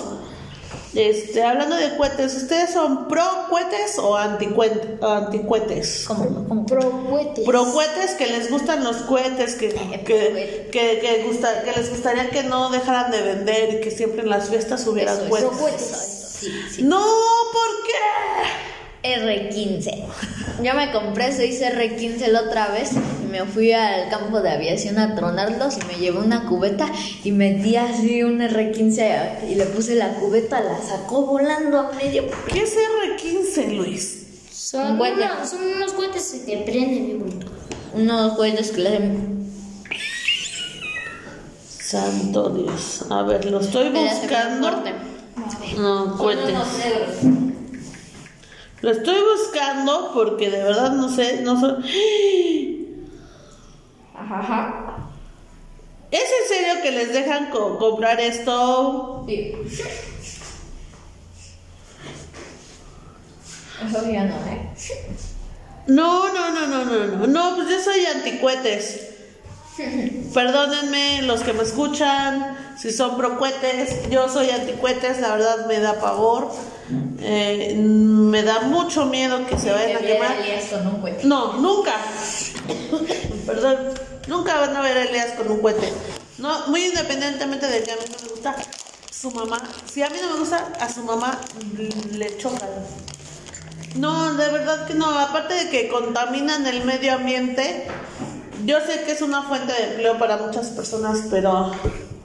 [0.95, 4.47] Este, hablando de cohetes, ¿ustedes son pro cohetes o anti.
[6.07, 6.65] ¿Cómo?
[6.65, 7.45] Pro cohetes.
[7.45, 12.29] Pro cohetes que les gustan los cohetes, que, que, que, que, gusta- que les gustaría
[12.31, 16.18] que no dejaran de vender y que siempre en las fiestas hubieran cohetes.
[16.39, 16.83] Sí, sí.
[16.83, 19.11] No, ¿por qué?
[19.17, 20.03] R15.
[20.63, 24.97] Yo me compré 6 R15 la otra vez y me fui al campo de aviación
[24.99, 26.85] a tronarlos y me llevé una cubeta
[27.23, 32.25] y metí así un R15 y le puse la cubeta, la sacó volando a medio.
[32.51, 34.25] ¿Qué es R15, Luis?
[34.51, 35.15] Son, Un cohete.
[35.23, 37.47] una- son unos cohetes que prenden bien bonito.
[37.93, 39.39] Unos cohetes que le hacen.
[41.79, 43.05] Santo Dios.
[43.09, 44.67] A ver, lo estoy que le hacen bien buscando.
[44.69, 44.93] fuerte.
[45.77, 46.53] No, Son cohetes.
[48.81, 52.85] Lo estoy buscando porque de verdad no sé, no sé.
[54.15, 54.95] Ajá, ajá.
[56.11, 59.25] ¿Es en serio que les dejan co- comprar esto?
[59.27, 59.53] Sí.
[63.85, 64.69] Eso ya no, ¿eh?
[65.87, 67.27] No, no, no, no, no, no.
[67.27, 69.08] No, pues yo soy anticuetes.
[70.33, 75.79] Perdónenme los que me escuchan, si son pro cohetes, yo soy anticuetes, la verdad me
[75.79, 76.51] da pavor.
[77.21, 80.35] Eh, me da mucho miedo que se vayan a quemar.
[81.23, 81.93] No, nunca.
[83.45, 83.77] Perdón,
[84.27, 85.91] nunca van a ver a Elías con un cohete.
[86.37, 88.55] No, muy independientemente de que a mí no me gusta
[89.11, 89.61] su mamá.
[89.91, 91.39] Si a mí no me gusta, a su mamá
[92.11, 92.69] le chocan.
[93.95, 95.19] No, de verdad que no.
[95.19, 97.87] Aparte de que contaminan el medio ambiente,
[98.65, 101.71] yo sé que es una fuente de empleo para muchas personas, pero,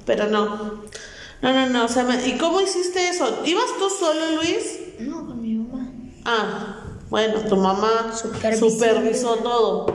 [0.07, 0.85] pero no.
[1.43, 1.85] No, no, no.
[1.85, 3.43] O sea, me- ¿y cómo hiciste eso?
[3.45, 4.79] ¿Ibas tú solo, Luis?
[5.01, 5.89] No, con mi mamá.
[6.25, 6.77] Ah,
[7.11, 9.37] bueno, tu mamá Supervisó.
[9.37, 9.87] todo.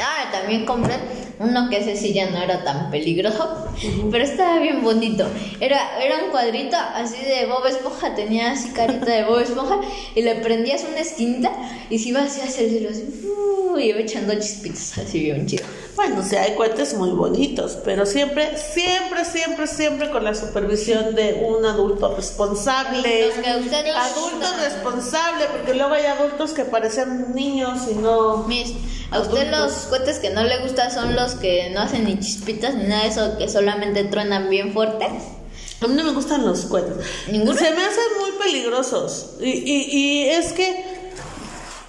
[0.00, 0.98] Ah, también compré
[1.38, 3.66] uno que ese sí ya no era tan peligroso,
[4.10, 5.26] pero estaba bien bonito.
[5.60, 9.80] Era, era un cuadrito así de Bob Esponja, tenía así carita de Bob Esponja
[10.14, 11.52] y le prendías una esquinita
[11.90, 15.46] y se iba así hacia el cielo, así, uh, y iba echando chispitas, así bien
[15.46, 15.64] chido.
[15.96, 21.42] Bueno, sí, hay cohetes muy bonitos, pero siempre, siempre, siempre, siempre con la supervisión de
[21.48, 23.28] un adulto responsable.
[23.28, 27.94] Los que a usted no Adulto responsable, porque luego hay adultos que parecen niños y
[27.94, 28.44] no.
[28.46, 28.74] Miss,
[29.10, 32.74] a usted los cohetes que no le gustan son los que no hacen ni chispitas
[32.74, 35.06] ni nada de eso, que solamente truenan bien fuerte.
[35.06, 37.06] A mí no me gustan los cohetes.
[37.28, 37.58] ¿Ninguno?
[37.58, 39.36] Se me hacen muy peligrosos.
[39.40, 40.84] Y, y, y es que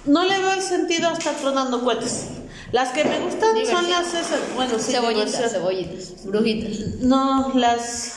[0.06, 2.24] no le veo el sentido a estar tronando cohetes.
[2.72, 4.40] Las que me gustan son las esas.
[4.54, 8.14] Bueno, sí, cebollitas, cebollitas, brujitas, No, las.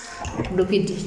[0.51, 0.97] brujitos.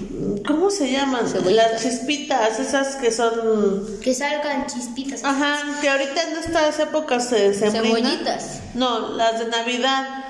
[0.47, 1.29] ¿Cómo se llaman?
[1.29, 1.73] Cebollitas.
[1.73, 3.99] Las chispitas, esas que son.
[4.01, 5.23] Que salgan chispitas.
[5.25, 8.61] Ajá, que ahorita en estas épocas se Cebollitas.
[8.75, 10.25] No, las de Navidad.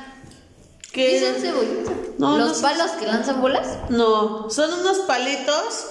[0.93, 1.95] Que ¿Qué son cebollitas?
[2.19, 3.67] No, ¿Los no son- palos que lanzan bolas?
[3.91, 5.87] No, son unos palitos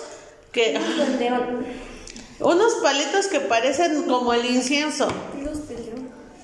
[0.52, 0.78] que.
[2.40, 5.08] Unos palitos que parecen como el incienso.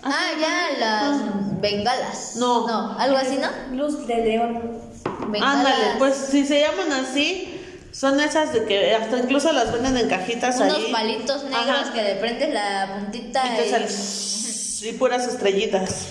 [0.04, 2.36] Ah, ya, las bengalas.
[2.38, 2.68] No.
[2.68, 3.76] No, algo así, ¿no?
[3.76, 4.80] Luz de león.
[5.28, 5.56] Bengalas.
[5.58, 10.08] Ándale, pues si se llaman así, son esas de que hasta incluso las venden en
[10.10, 10.92] cajitas Unos ahí.
[10.92, 11.94] palitos negros Ajá.
[11.94, 16.06] que le prendes la puntita Y te y- puras estrellitas.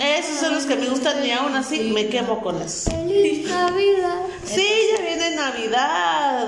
[0.00, 2.90] Esos son los que me gustan y aún así me quemo con eso.
[2.92, 4.22] ¡Feliz Navidad!
[4.46, 6.46] Sí, ya viene Navidad.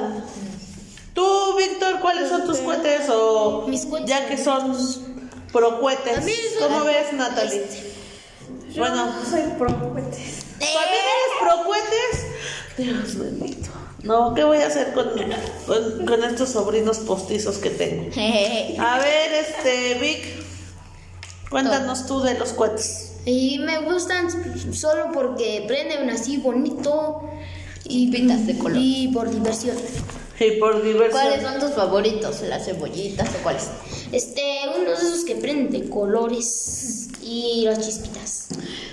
[1.13, 3.09] Tú, Víctor, ¿cuáles son tus cohetes?
[3.11, 4.75] O Mis ya que son
[5.53, 6.19] pro cohetes.
[6.19, 7.63] A mí son- ¿Cómo ves, Natalie?
[8.73, 10.45] Yo Bueno, soy pro cohetes.
[10.59, 12.27] ¿también eres pro cohetes?
[12.79, 13.69] Dios bendito.
[14.03, 15.11] No, ¿qué voy a hacer con,
[15.67, 18.11] con, con estos sobrinos postizos que tengo?
[18.83, 20.25] A ver, este, Vic,
[21.51, 23.13] cuéntanos tú de los cohetes.
[23.25, 24.29] Y me gustan
[24.75, 27.23] solo porque prenden así bonito.
[27.85, 28.79] Y Chispitas de color.
[28.81, 29.77] Y por diversión.
[30.47, 31.11] Y por diversión.
[31.23, 32.41] ¿Cuáles son tus favoritos?
[32.43, 33.69] ¿Las cebollitas o cuáles?
[34.13, 34.43] Este,
[34.77, 37.09] uno de esos que prenden de colores.
[37.23, 38.49] Y las chispitas.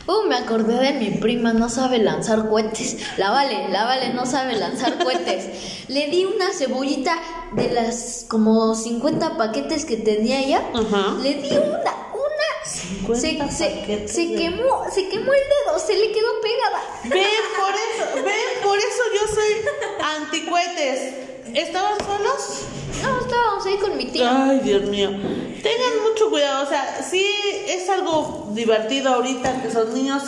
[0.08, 2.98] Uh, me acordé de mi prima, no sabe lanzar cohetes.
[3.18, 5.46] La Vale, la Vale no sabe lanzar cohetes.
[5.88, 7.18] Le di una cebollita
[7.54, 10.64] de las como 50 paquetes que tenía ella.
[10.76, 11.16] Ajá.
[11.24, 12.50] Le di una, una.
[12.64, 16.84] 50 Se, se, paquetes se de- quemó, se quemó el dedo, se le quedó pegada.
[17.06, 21.29] Ven, por eso, ven, por eso yo soy anticuetes.
[21.54, 22.65] ¿Estaban solos?
[23.02, 24.50] No, estábamos ahí con mi tía.
[24.50, 25.10] Ay, Dios mío.
[25.10, 27.25] Tengan mucho cuidado, o sea, sí
[27.67, 30.23] es algo divertido ahorita que son niños.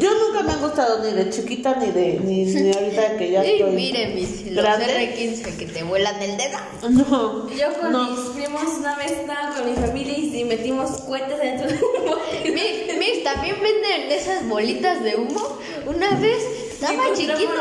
[0.00, 3.44] Yo nunca me han gustado ni de chiquita ni de ni, ni ahorita que ya
[3.44, 4.86] Y estoy mire, mis, los grande.
[4.86, 6.58] R15 que te vuelan el dedo.
[6.90, 7.48] No.
[7.48, 8.10] Yo con no.
[8.10, 12.50] mis primos una vez estaba con mi familia y metimos cohetes dentro de un bote.
[12.50, 15.58] Mis, mis, también venden esas bolitas de humo.
[15.86, 17.52] Una vez estaba chiquito.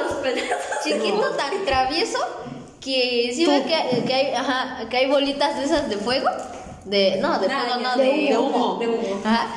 [0.83, 2.42] chiquito tan travieso
[2.83, 6.29] que sí ve que, que hay ajá, que hay bolitas de esas de fuego
[6.85, 9.21] de no de fuego no de de, humo, de humo.
[9.23, 9.47] Ajá.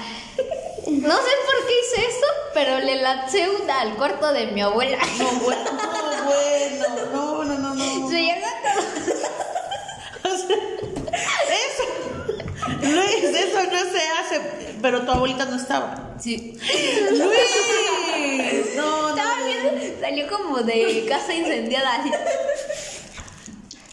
[0.86, 4.98] no sé por qué hice eso pero le lancé una al cuarto de mi abuela
[5.18, 8.08] No, bueno, no, bueno, no, no, no, no.
[8.10, 8.34] se.
[10.24, 10.56] O sea,
[11.66, 11.84] eso,
[12.82, 14.40] Luis, eso no se hace,
[14.82, 16.14] pero tu abuelita no estaba.
[16.18, 16.58] sí
[17.10, 19.16] Luis, no, no.
[19.16, 22.10] Estaba bien, salió como de casa incendiada así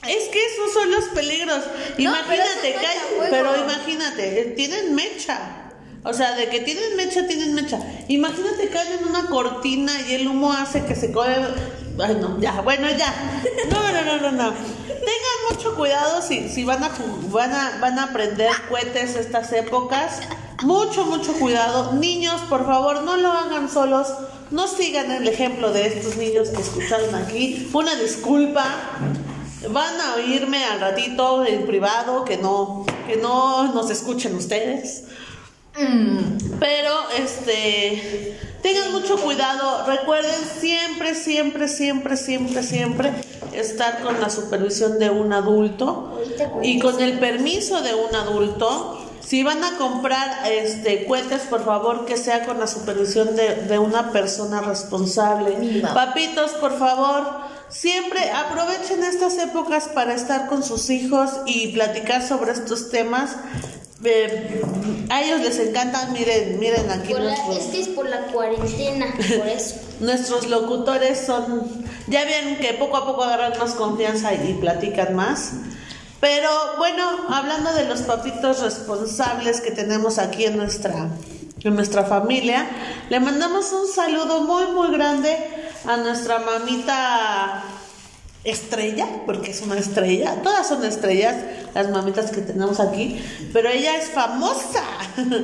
[0.07, 1.61] Es que esos son los peligros.
[1.95, 3.27] pero Imagínate, no que fuego.
[3.29, 5.59] pero imagínate, eh, tienen mecha.
[6.05, 7.79] O sea, de que tienen mecha, tienen mecha.
[8.09, 11.35] Imagínate que hay en una cortina y el humo hace que se coge.
[12.03, 13.13] Ay, no, ya, bueno, ya.
[13.71, 14.53] No, no, no, no, no.
[14.87, 16.91] Tengan mucho cuidado si, si van, a,
[17.29, 20.19] van, a, van a prender cohetes estas épocas.
[20.63, 21.93] Mucho, mucho cuidado.
[21.93, 24.07] Niños, por favor, no lo hagan solos.
[24.51, 27.69] No sigan el ejemplo de estos niños que escucharon aquí.
[27.73, 28.65] Una disculpa.
[29.69, 35.05] Van a oírme al ratito en privado que no, que no nos escuchen ustedes.
[35.79, 43.11] Mm, Pero este tengan mucho cuidado, recuerden siempre, siempre, siempre, siempre, siempre
[43.53, 46.21] estar con la supervisión de un adulto
[46.61, 48.99] y con el permiso de un adulto.
[49.25, 53.79] Si van a comprar este cohetes, por favor que sea con la supervisión de, de
[53.79, 55.81] una persona responsable.
[55.93, 57.23] Papitos, por favor,
[57.73, 63.31] siempre aprovechen estas épocas para estar con sus hijos y platicar sobre estos temas.
[64.05, 64.61] Eh,
[65.09, 68.25] a ellos les encantan, miren, miren aquí Por la- nuestros, es que es por la
[68.27, 69.07] cuarentena,
[69.37, 69.75] por eso.
[70.01, 75.51] nuestros locutores son, ya ven que poco a poco agarran más confianza y platican más.
[76.19, 81.07] Pero bueno, hablando de los papitos responsables que tenemos aquí en nuestra,
[81.63, 82.67] en nuestra familia,
[83.09, 85.37] le mandamos un saludo muy, muy grande
[85.85, 87.63] a nuestra mamita
[88.43, 91.35] estrella, porque es una estrella, todas son estrellas,
[91.73, 93.23] las mamitas que tenemos aquí,
[93.53, 94.83] pero ella es famosa.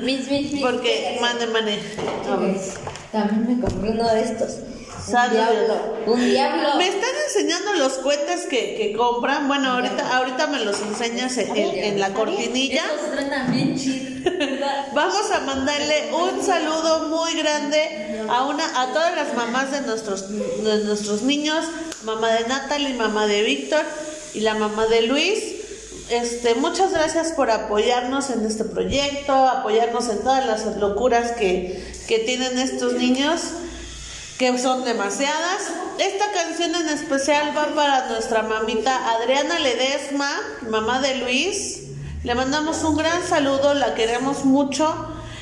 [0.04, 0.62] Mis, mis, mis.
[0.62, 1.18] Porque.
[2.30, 2.58] A ver.
[3.12, 4.58] También me compré uno de estos.
[5.08, 5.96] Un diablo.
[6.08, 6.76] Un diablo.
[6.78, 9.48] Me están enseñando los cohetes que, que compran.
[9.48, 12.84] Bueno, ahorita, ahorita me los enseñas en, en- en la cortinilla.
[14.94, 20.30] Vamos a mandarle un saludo muy grande a una a todas las mamás de nuestros
[20.30, 21.66] de nuestros niños,
[22.04, 23.84] mamá de Natalie, mamá de Víctor
[24.34, 25.56] y la mamá de Luis.
[26.10, 32.20] Este, muchas gracias por apoyarnos en este proyecto, apoyarnos en todas las locuras que, que
[32.20, 33.42] tienen estos niños,
[34.40, 35.70] que son demasiadas.
[36.00, 40.32] Esta canción en especial va para nuestra mamita Adriana Ledesma,
[40.70, 41.82] mamá de Luis.
[42.24, 44.96] Le mandamos un gran saludo, la queremos mucho.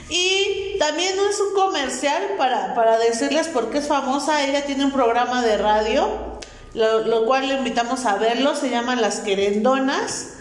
[0.10, 4.44] Y también es un comercial para, para decirles por qué es famosa.
[4.44, 6.40] Ella tiene un programa de radio,
[6.74, 8.56] lo, lo cual le invitamos a verlo.
[8.56, 10.37] Se llama Las Querendonas.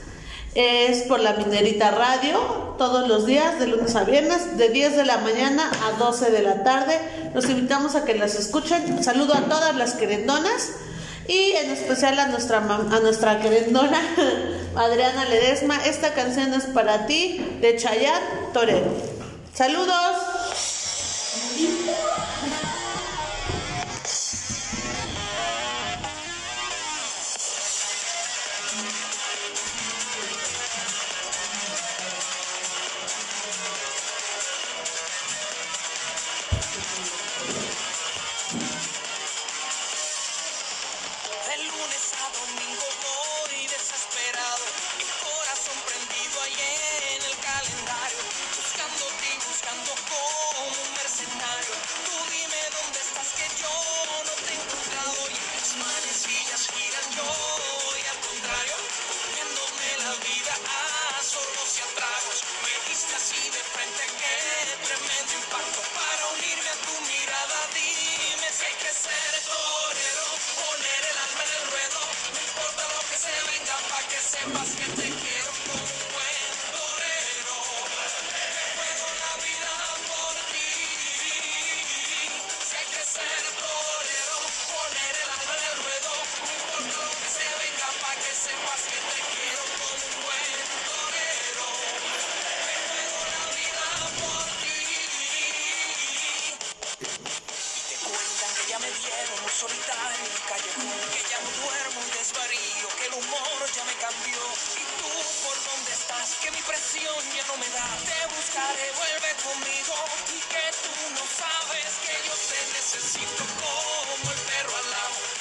[0.56, 2.38] Es por la Minerita Radio,
[2.78, 6.40] todos los días, de lunes a viernes, de 10 de la mañana a 12 de
[6.40, 6.98] la tarde.
[7.34, 9.04] Los invitamos a que las escuchen.
[9.04, 10.70] Saludo a todas las querendonas
[11.28, 14.00] y en especial a nuestra, a nuestra querendona
[14.76, 15.76] Adriana Ledesma.
[15.84, 18.22] Esta canción es para ti, de Chayat
[18.54, 18.94] Torero.
[19.52, 20.35] Saludos.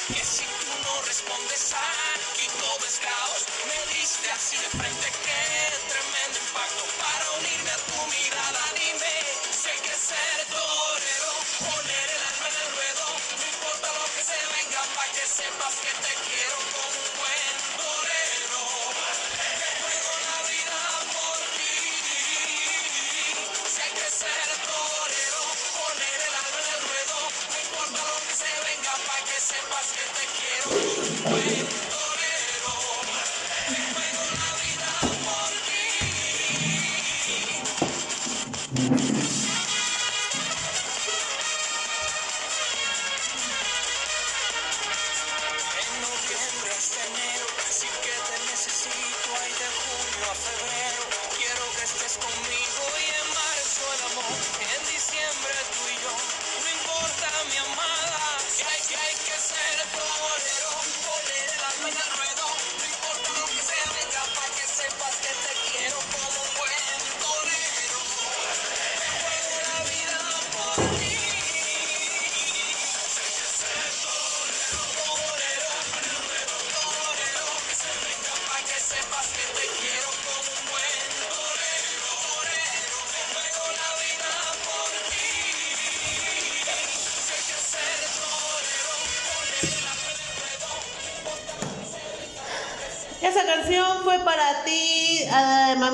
[0.07, 0.54] Yes.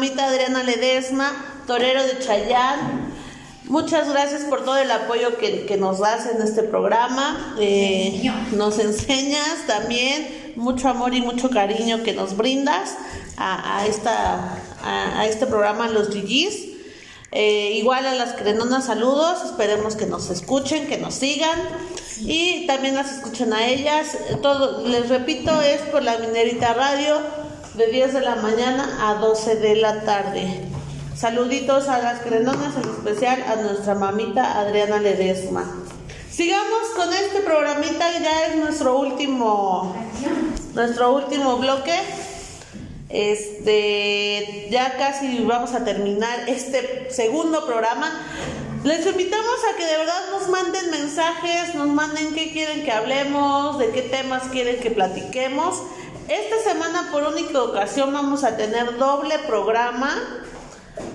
[0.02, 1.32] Mamita Adriana Ledesma,
[1.68, 3.14] torero de Chayán.
[3.66, 7.56] Muchas gracias por todo el apoyo que, nos das en este programa.
[7.60, 12.97] Eh, nos enseñas también mucho amor y mucho cariño que nos brindas
[13.38, 16.72] a, este programa Los GGs.
[17.32, 21.60] Eh, igual a las crenonas saludos, esperemos que nos escuchen, que nos sigan
[22.22, 24.18] y también las escuchen a ellas.
[24.41, 29.56] Todo, les repito, es por la Minerita Radio de 10 de la mañana a 12
[29.56, 30.46] de la tarde.
[31.16, 35.64] Saluditos a las crenonas, en especial a nuestra mamita Adriana Ledesma.
[36.30, 39.96] Sigamos con este programita, ya es nuestro último,
[40.74, 41.98] nuestro último bloque.
[43.10, 48.12] Este, ya casi vamos a terminar este segundo programa.
[48.84, 53.78] Les invitamos a que de verdad nos manden mensajes, nos manden qué quieren que hablemos,
[53.78, 55.82] de qué temas quieren que platiquemos.
[56.32, 60.16] Esta semana por única ocasión vamos a tener doble programa.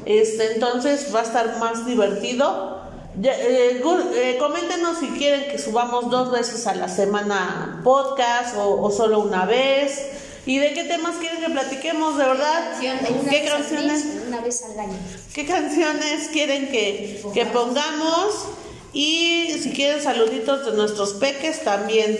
[0.05, 2.83] Este, entonces va a estar más divertido.
[3.19, 8.83] Ya, eh, eh, coméntenos si quieren que subamos dos veces a la semana podcast o,
[8.83, 10.03] o solo una vez.
[10.45, 12.79] ¿Y de qué temas quieren que platiquemos, de verdad?
[12.79, 14.05] ¿Qué canciones?
[14.05, 14.99] mes, Una vez al año.
[15.33, 18.49] qué canciones quieren que, que pongamos
[18.93, 22.19] y si quieren saluditos de nuestros peques también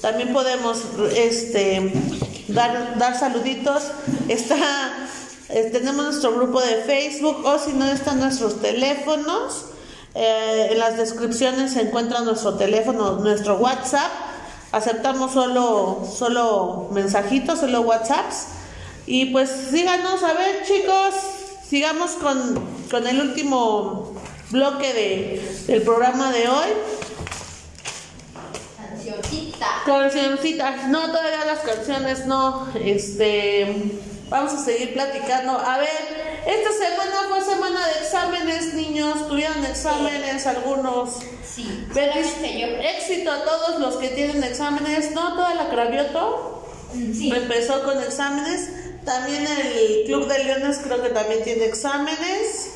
[0.00, 0.78] también podemos
[1.14, 1.92] este
[2.48, 3.84] dar dar saluditos.
[4.28, 4.56] Está
[5.50, 9.64] eh, tenemos nuestro grupo de Facebook o si no están nuestros teléfonos.
[10.14, 14.10] Eh, en las descripciones se encuentra nuestro teléfono nuestro WhatsApp.
[14.72, 18.48] Aceptamos solo solo mensajitos solo WhatsApps.
[19.06, 21.14] Y pues síganos, a ver chicos,
[21.66, 24.12] sigamos con, con el último
[24.50, 26.68] bloque de, del programa de hoy.
[29.58, 29.84] Cancioncita.
[29.84, 33.90] Cancioncitas, no, todavía las canciones no, este,
[34.28, 35.58] vamos a seguir platicando.
[35.58, 41.10] A ver, esta semana fue semana de exámenes, niños, tuvieron exámenes algunos.
[41.44, 42.66] Sí, Feliz yo.
[42.66, 46.64] éxito a todos los que tienen exámenes, no toda la Cravioto.
[46.94, 47.32] Mm, Sí.
[47.34, 48.68] Empezó con exámenes.
[49.04, 52.70] También el Club de Leones creo que también tiene exámenes.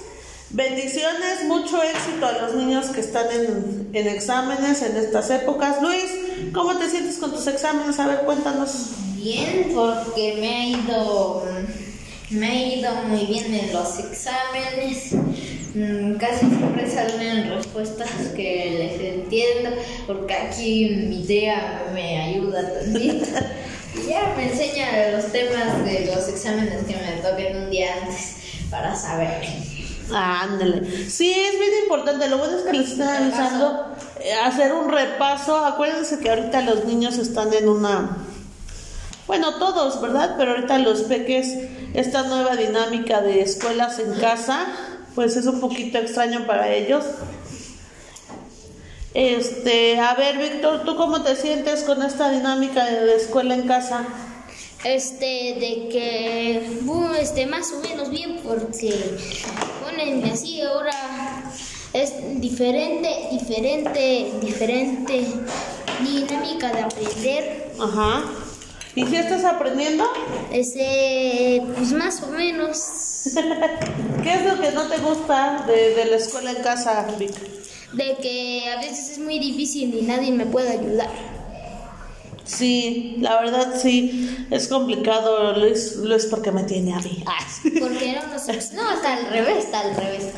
[0.51, 5.81] Bendiciones, mucho éxito a los niños que están en, en exámenes en estas épocas.
[5.81, 6.11] Luis,
[6.53, 7.99] ¿cómo te sientes con tus exámenes?
[7.99, 8.91] A ver, cuéntanos.
[9.17, 11.45] Bien, porque me ha ido,
[12.31, 15.13] me ha ido muy bien en los exámenes.
[15.75, 19.71] Mm, Casi siempre salen respuestas que les entiendo,
[20.07, 23.23] porque aquí mi tía me ayuda también.
[24.09, 28.37] Ya me enseña los temas de los exámenes que me toquen un día antes
[28.71, 29.43] para saber.
[30.15, 31.09] Ah, ándale.
[31.09, 32.29] Sí, es bien importante.
[32.29, 33.87] Lo bueno es que les están avisando
[34.21, 35.65] eh, hacer un repaso.
[35.65, 38.17] Acuérdense que ahorita los niños están en una.
[39.27, 40.35] Bueno, todos, ¿verdad?
[40.37, 41.57] Pero ahorita los peques,
[41.95, 44.67] esta nueva dinámica de escuelas en casa,
[45.15, 47.05] pues es un poquito extraño para ellos.
[49.15, 53.67] Este, a ver, Víctor, ¿tú cómo te sientes con esta dinámica de de escuela en
[53.67, 54.05] casa?
[54.85, 58.93] Este, de que, bueno, este, más o menos bien, porque
[59.83, 60.93] ponen así ahora
[61.93, 65.27] es diferente, diferente, diferente
[66.01, 67.73] dinámica de aprender.
[67.81, 68.25] Ajá.
[68.95, 70.05] ¿Y si estás aprendiendo?
[70.53, 72.79] Este, pues más o menos,
[74.23, 77.33] ¿Qué es lo que no te gusta de, de la escuela en casa, Vic?
[77.93, 81.11] de que a veces es muy difícil y nadie me puede ayudar.
[82.45, 87.23] Sí, la verdad sí, es complicado, Luis, Luis porque me tiene a mí.
[87.33, 87.71] Ah, sí.
[87.79, 90.25] Porque no nos No, está al revés, está al revés.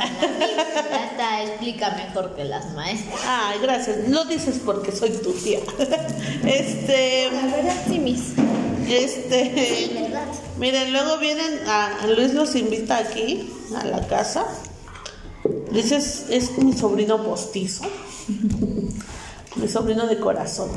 [1.15, 3.21] Está, explica mejor que las maestras.
[3.25, 5.61] Ay, gracias, lo dices porque soy tu tía.
[6.45, 8.33] Este, La verdad, sí, mis.
[8.89, 10.25] este, ¿Verdad?
[10.59, 14.45] miren, luego vienen, a, Luis los invita aquí, a la casa.
[15.71, 17.85] Luis es, es mi sobrino postizo,
[19.57, 20.71] mi sobrino de corazón.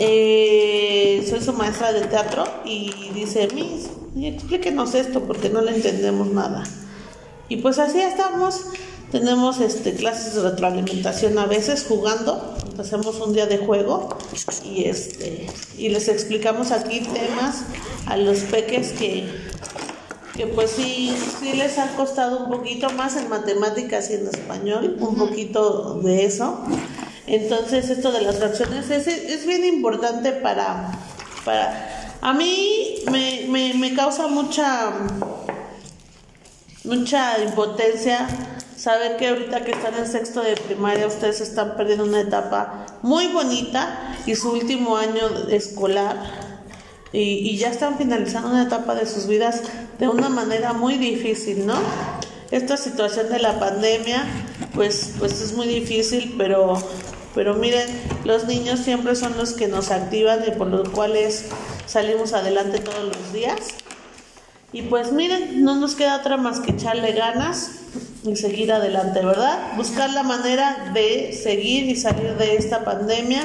[0.00, 6.28] Eh, soy su maestra de teatro y dice, Miss, explíquenos esto porque no le entendemos
[6.28, 6.62] nada.
[7.48, 8.60] Y pues así estamos.
[9.10, 12.54] Tenemos este, clases de retroalimentación a veces jugando.
[12.78, 14.16] Hacemos un día de juego
[14.64, 17.62] y, este, y les explicamos aquí temas
[18.06, 19.26] a los peques que,
[20.36, 24.96] que pues sí, sí les ha costado un poquito más en matemáticas y en español,
[25.00, 26.62] un poquito de eso.
[27.28, 30.92] Entonces esto de las fracciones es, es bien importante para,
[31.44, 32.16] para...
[32.20, 34.92] A mí me, me, me causa mucha
[36.84, 38.26] mucha impotencia
[38.76, 43.26] saber que ahorita que están en sexto de primaria ustedes están perdiendo una etapa muy
[43.26, 46.16] bonita y su último año escolar
[47.12, 49.62] y, y ya están finalizando una etapa de sus vidas
[49.98, 51.74] de una manera muy difícil, ¿no?
[52.50, 54.24] Esta situación de la pandemia,
[54.74, 56.78] pues, pues es muy difícil, pero,
[57.38, 57.86] pero miren,
[58.24, 61.44] los niños siempre son los que nos activan y por los cuales
[61.86, 63.60] salimos adelante todos los días.
[64.72, 67.82] Y pues miren, no nos queda otra más que echarle ganas
[68.24, 69.76] y seguir adelante, ¿verdad?
[69.76, 73.42] Buscar la manera de seguir y salir de esta pandemia.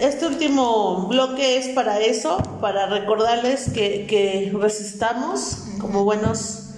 [0.00, 6.70] Este último bloque es para eso, para recordarles que, que resistamos como buenos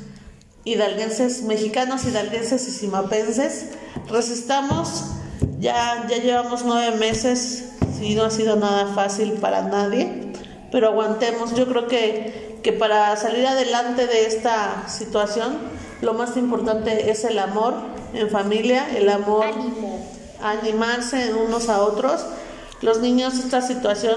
[0.64, 3.68] hidalguenses, mexicanos, hidalguenses y simapenses.
[4.08, 5.04] Resistamos,
[5.59, 10.32] ya, ya llevamos nueve meses, sí, no ha sido nada fácil para nadie,
[10.70, 11.55] pero aguantemos.
[11.55, 15.59] Yo creo que, que para salir adelante de esta situación,
[16.01, 17.74] lo más importante es el amor
[18.14, 20.05] en familia, el amor, Ánimo.
[20.43, 22.24] animarse unos a otros.
[22.80, 24.16] Los niños, esta situación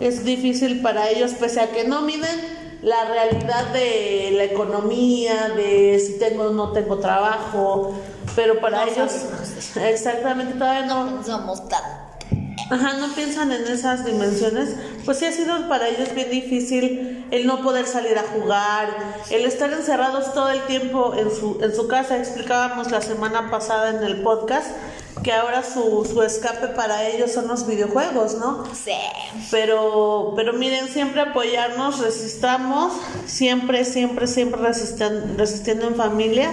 [0.00, 5.98] es difícil para ellos, pese a que no miden la realidad de la economía, de
[5.98, 7.94] si tengo o no tengo trabajo,
[8.36, 9.76] pero para No ellos, sabemos.
[9.76, 11.82] exactamente, todavía no, No somos tan.
[12.70, 14.70] Ajá, no piensan en esas dimensiones,
[15.04, 18.88] pues sí ha sido para ellos bien difícil el no poder salir a jugar,
[19.30, 22.16] el estar encerrados todo el tiempo en su, en su casa.
[22.16, 24.68] Explicábamos la semana pasada en el podcast
[25.22, 28.64] que ahora su, su escape para ellos son los videojuegos, ¿no?
[28.74, 28.92] Sí.
[29.50, 32.94] Pero, pero miren, siempre apoyarnos, resistamos,
[33.26, 36.50] siempre, siempre, siempre resisten- resistiendo en familia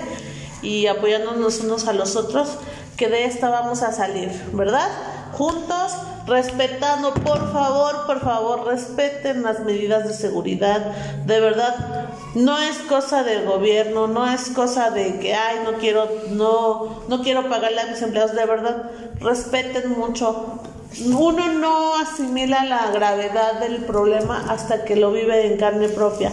[0.62, 2.58] y apoyándonos unos a los otros,
[2.98, 4.90] que de esta vamos a salir, ¿verdad?
[5.32, 5.94] Juntos,
[6.28, 10.82] respetando, por favor, por favor, respeten las medidas de seguridad,
[11.26, 12.10] de verdad.
[12.36, 17.22] No es cosa del gobierno, no es cosa de que ay no quiero, no, no
[17.22, 20.60] quiero pagarle a mis empleados, de verdad, respeten mucho,
[21.06, 26.32] uno no asimila la gravedad del problema hasta que lo vive en carne propia.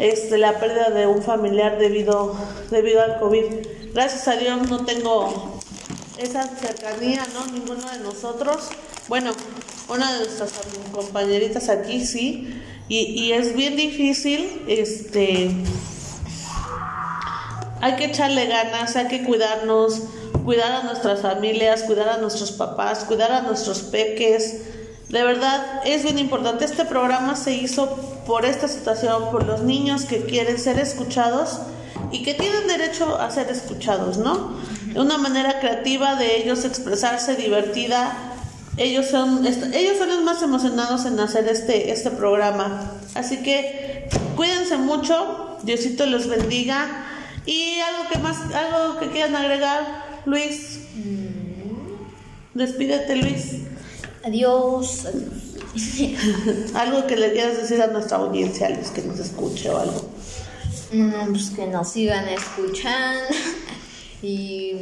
[0.00, 2.34] Este, la pérdida de un familiar debido,
[2.70, 3.44] debido al COVID.
[3.92, 5.60] Gracias a Dios no tengo
[6.16, 7.46] esa cercanía, ¿no?
[7.52, 8.70] Ninguno de nosotros.
[9.08, 9.32] Bueno,
[9.90, 10.52] una de nuestras
[10.90, 12.62] compañeritas aquí sí.
[12.88, 15.50] Y, y es bien difícil, este,
[17.80, 20.02] hay que echarle ganas, hay que cuidarnos,
[20.44, 24.62] cuidar a nuestras familias, cuidar a nuestros papás, cuidar a nuestros peques.
[25.08, 26.64] De verdad, es bien importante.
[26.64, 27.98] Este programa se hizo
[28.30, 31.58] por esta situación, por los niños que quieren ser escuchados
[32.12, 34.56] y que tienen derecho a ser escuchados, ¿no?
[34.86, 38.36] De una manera creativa de ellos expresarse, divertida.
[38.76, 42.92] Ellos son, ellos son los más emocionados en hacer este, este programa.
[43.16, 46.86] Así que cuídense mucho, Diosito los bendiga.
[47.46, 50.82] Y algo que más, algo que quieran agregar, Luis.
[52.54, 53.56] Despídete, Luis.
[54.24, 55.08] Adiós.
[56.74, 60.10] Algo que le quieras decir a nuestra audiencia, Luis, que nos escuche o algo.
[60.92, 63.24] Mm, pues que nos sigan escuchando.
[64.22, 64.72] Y.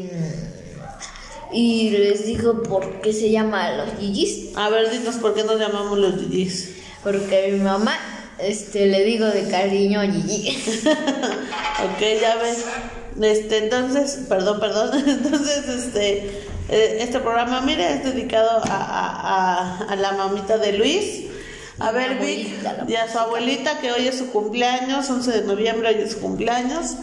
[1.53, 4.57] Y les digo por qué se llama los Gigis.
[4.57, 6.71] A ver, dinos por qué nos llamamos los GGs.
[7.05, 7.97] Porque mi mamá
[8.39, 10.51] este, le digo de cariño Gigi.
[10.89, 12.65] ok, ya ves.
[13.21, 14.91] Este, entonces, perdón, perdón.
[15.09, 20.75] Entonces, este, eh, este programa, mire, es dedicado a, a, a, a la mamita de
[20.75, 21.25] Luis.
[21.81, 25.89] A ver, abuelita, y a su abuelita, que hoy es su cumpleaños, 11 de noviembre,
[25.89, 26.97] hoy es su cumpleaños.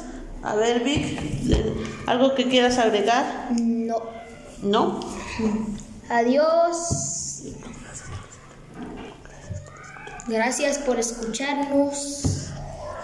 [0.43, 1.17] A ver, Vic,
[1.49, 1.73] eh,
[2.07, 3.49] ¿algo que quieras agregar?
[3.51, 4.03] No.
[4.61, 4.99] ¿No?
[6.09, 7.43] Adiós.
[10.27, 12.34] Gracias por escucharnos.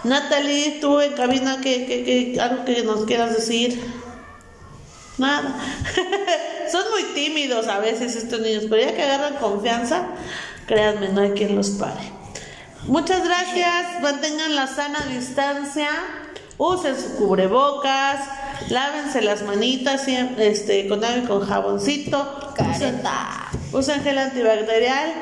[0.04, 3.80] Natalie, tú en cabina, ¿qué, qué, qué- algo que nos quieras decir?
[5.18, 5.54] Nada.
[6.72, 10.06] Son muy tímidos a veces estos niños, pero ya que agarran confianza,
[10.66, 12.00] créanme, no hay quien los pare.
[12.86, 15.88] Muchas gracias, mantengan la sana distancia,
[16.58, 18.20] usen su cubrebocas,
[18.70, 22.52] lávense las manitas este, con agua y con jaboncito.
[22.58, 23.02] usen-
[23.72, 25.12] usen gel antibacterial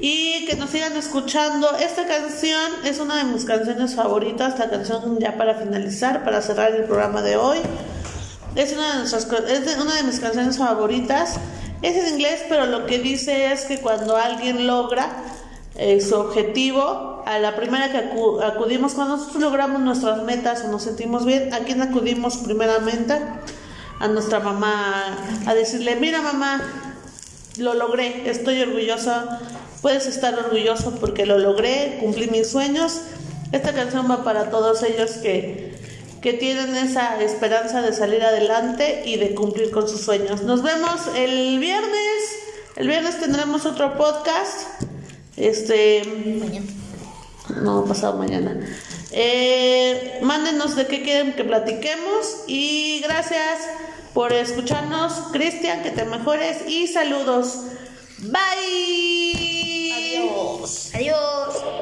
[0.00, 1.76] y que nos sigan escuchando.
[1.76, 6.72] Esta canción es una de mis canciones favoritas, la canción ya para finalizar, para cerrar
[6.72, 7.58] el programa de hoy.
[8.54, 11.36] Es una de, nuestras, es una de mis canciones favoritas.
[11.82, 15.10] Es en inglés, pero lo que dice es que cuando alguien logra
[15.76, 20.68] eh, su objetivo, a la primera que acu- acudimos, cuando nosotros logramos nuestras metas o
[20.68, 23.20] nos sentimos bien, ¿a quién acudimos primeramente?
[24.00, 26.87] A nuestra mamá, a decirle, mira mamá,
[27.58, 29.40] lo logré, estoy orgullosa,
[29.82, 33.00] puedes estar orgulloso porque lo logré, cumplí mis sueños.
[33.52, 35.74] Esta canción va para todos ellos que,
[36.20, 40.42] que tienen esa esperanza de salir adelante y de cumplir con sus sueños.
[40.42, 42.22] Nos vemos el viernes.
[42.76, 44.68] El viernes tendremos otro podcast.
[45.36, 46.02] Este.
[46.04, 46.66] Mañana.
[47.62, 48.60] No, pasado mañana.
[49.10, 53.58] Eh, mándenos de qué quieren que platiquemos y gracias
[54.14, 55.12] por escucharnos.
[55.32, 57.64] Cristian, que te mejores y saludos.
[58.18, 59.38] Bye.
[59.96, 60.90] Adiós.
[60.94, 61.77] Adiós.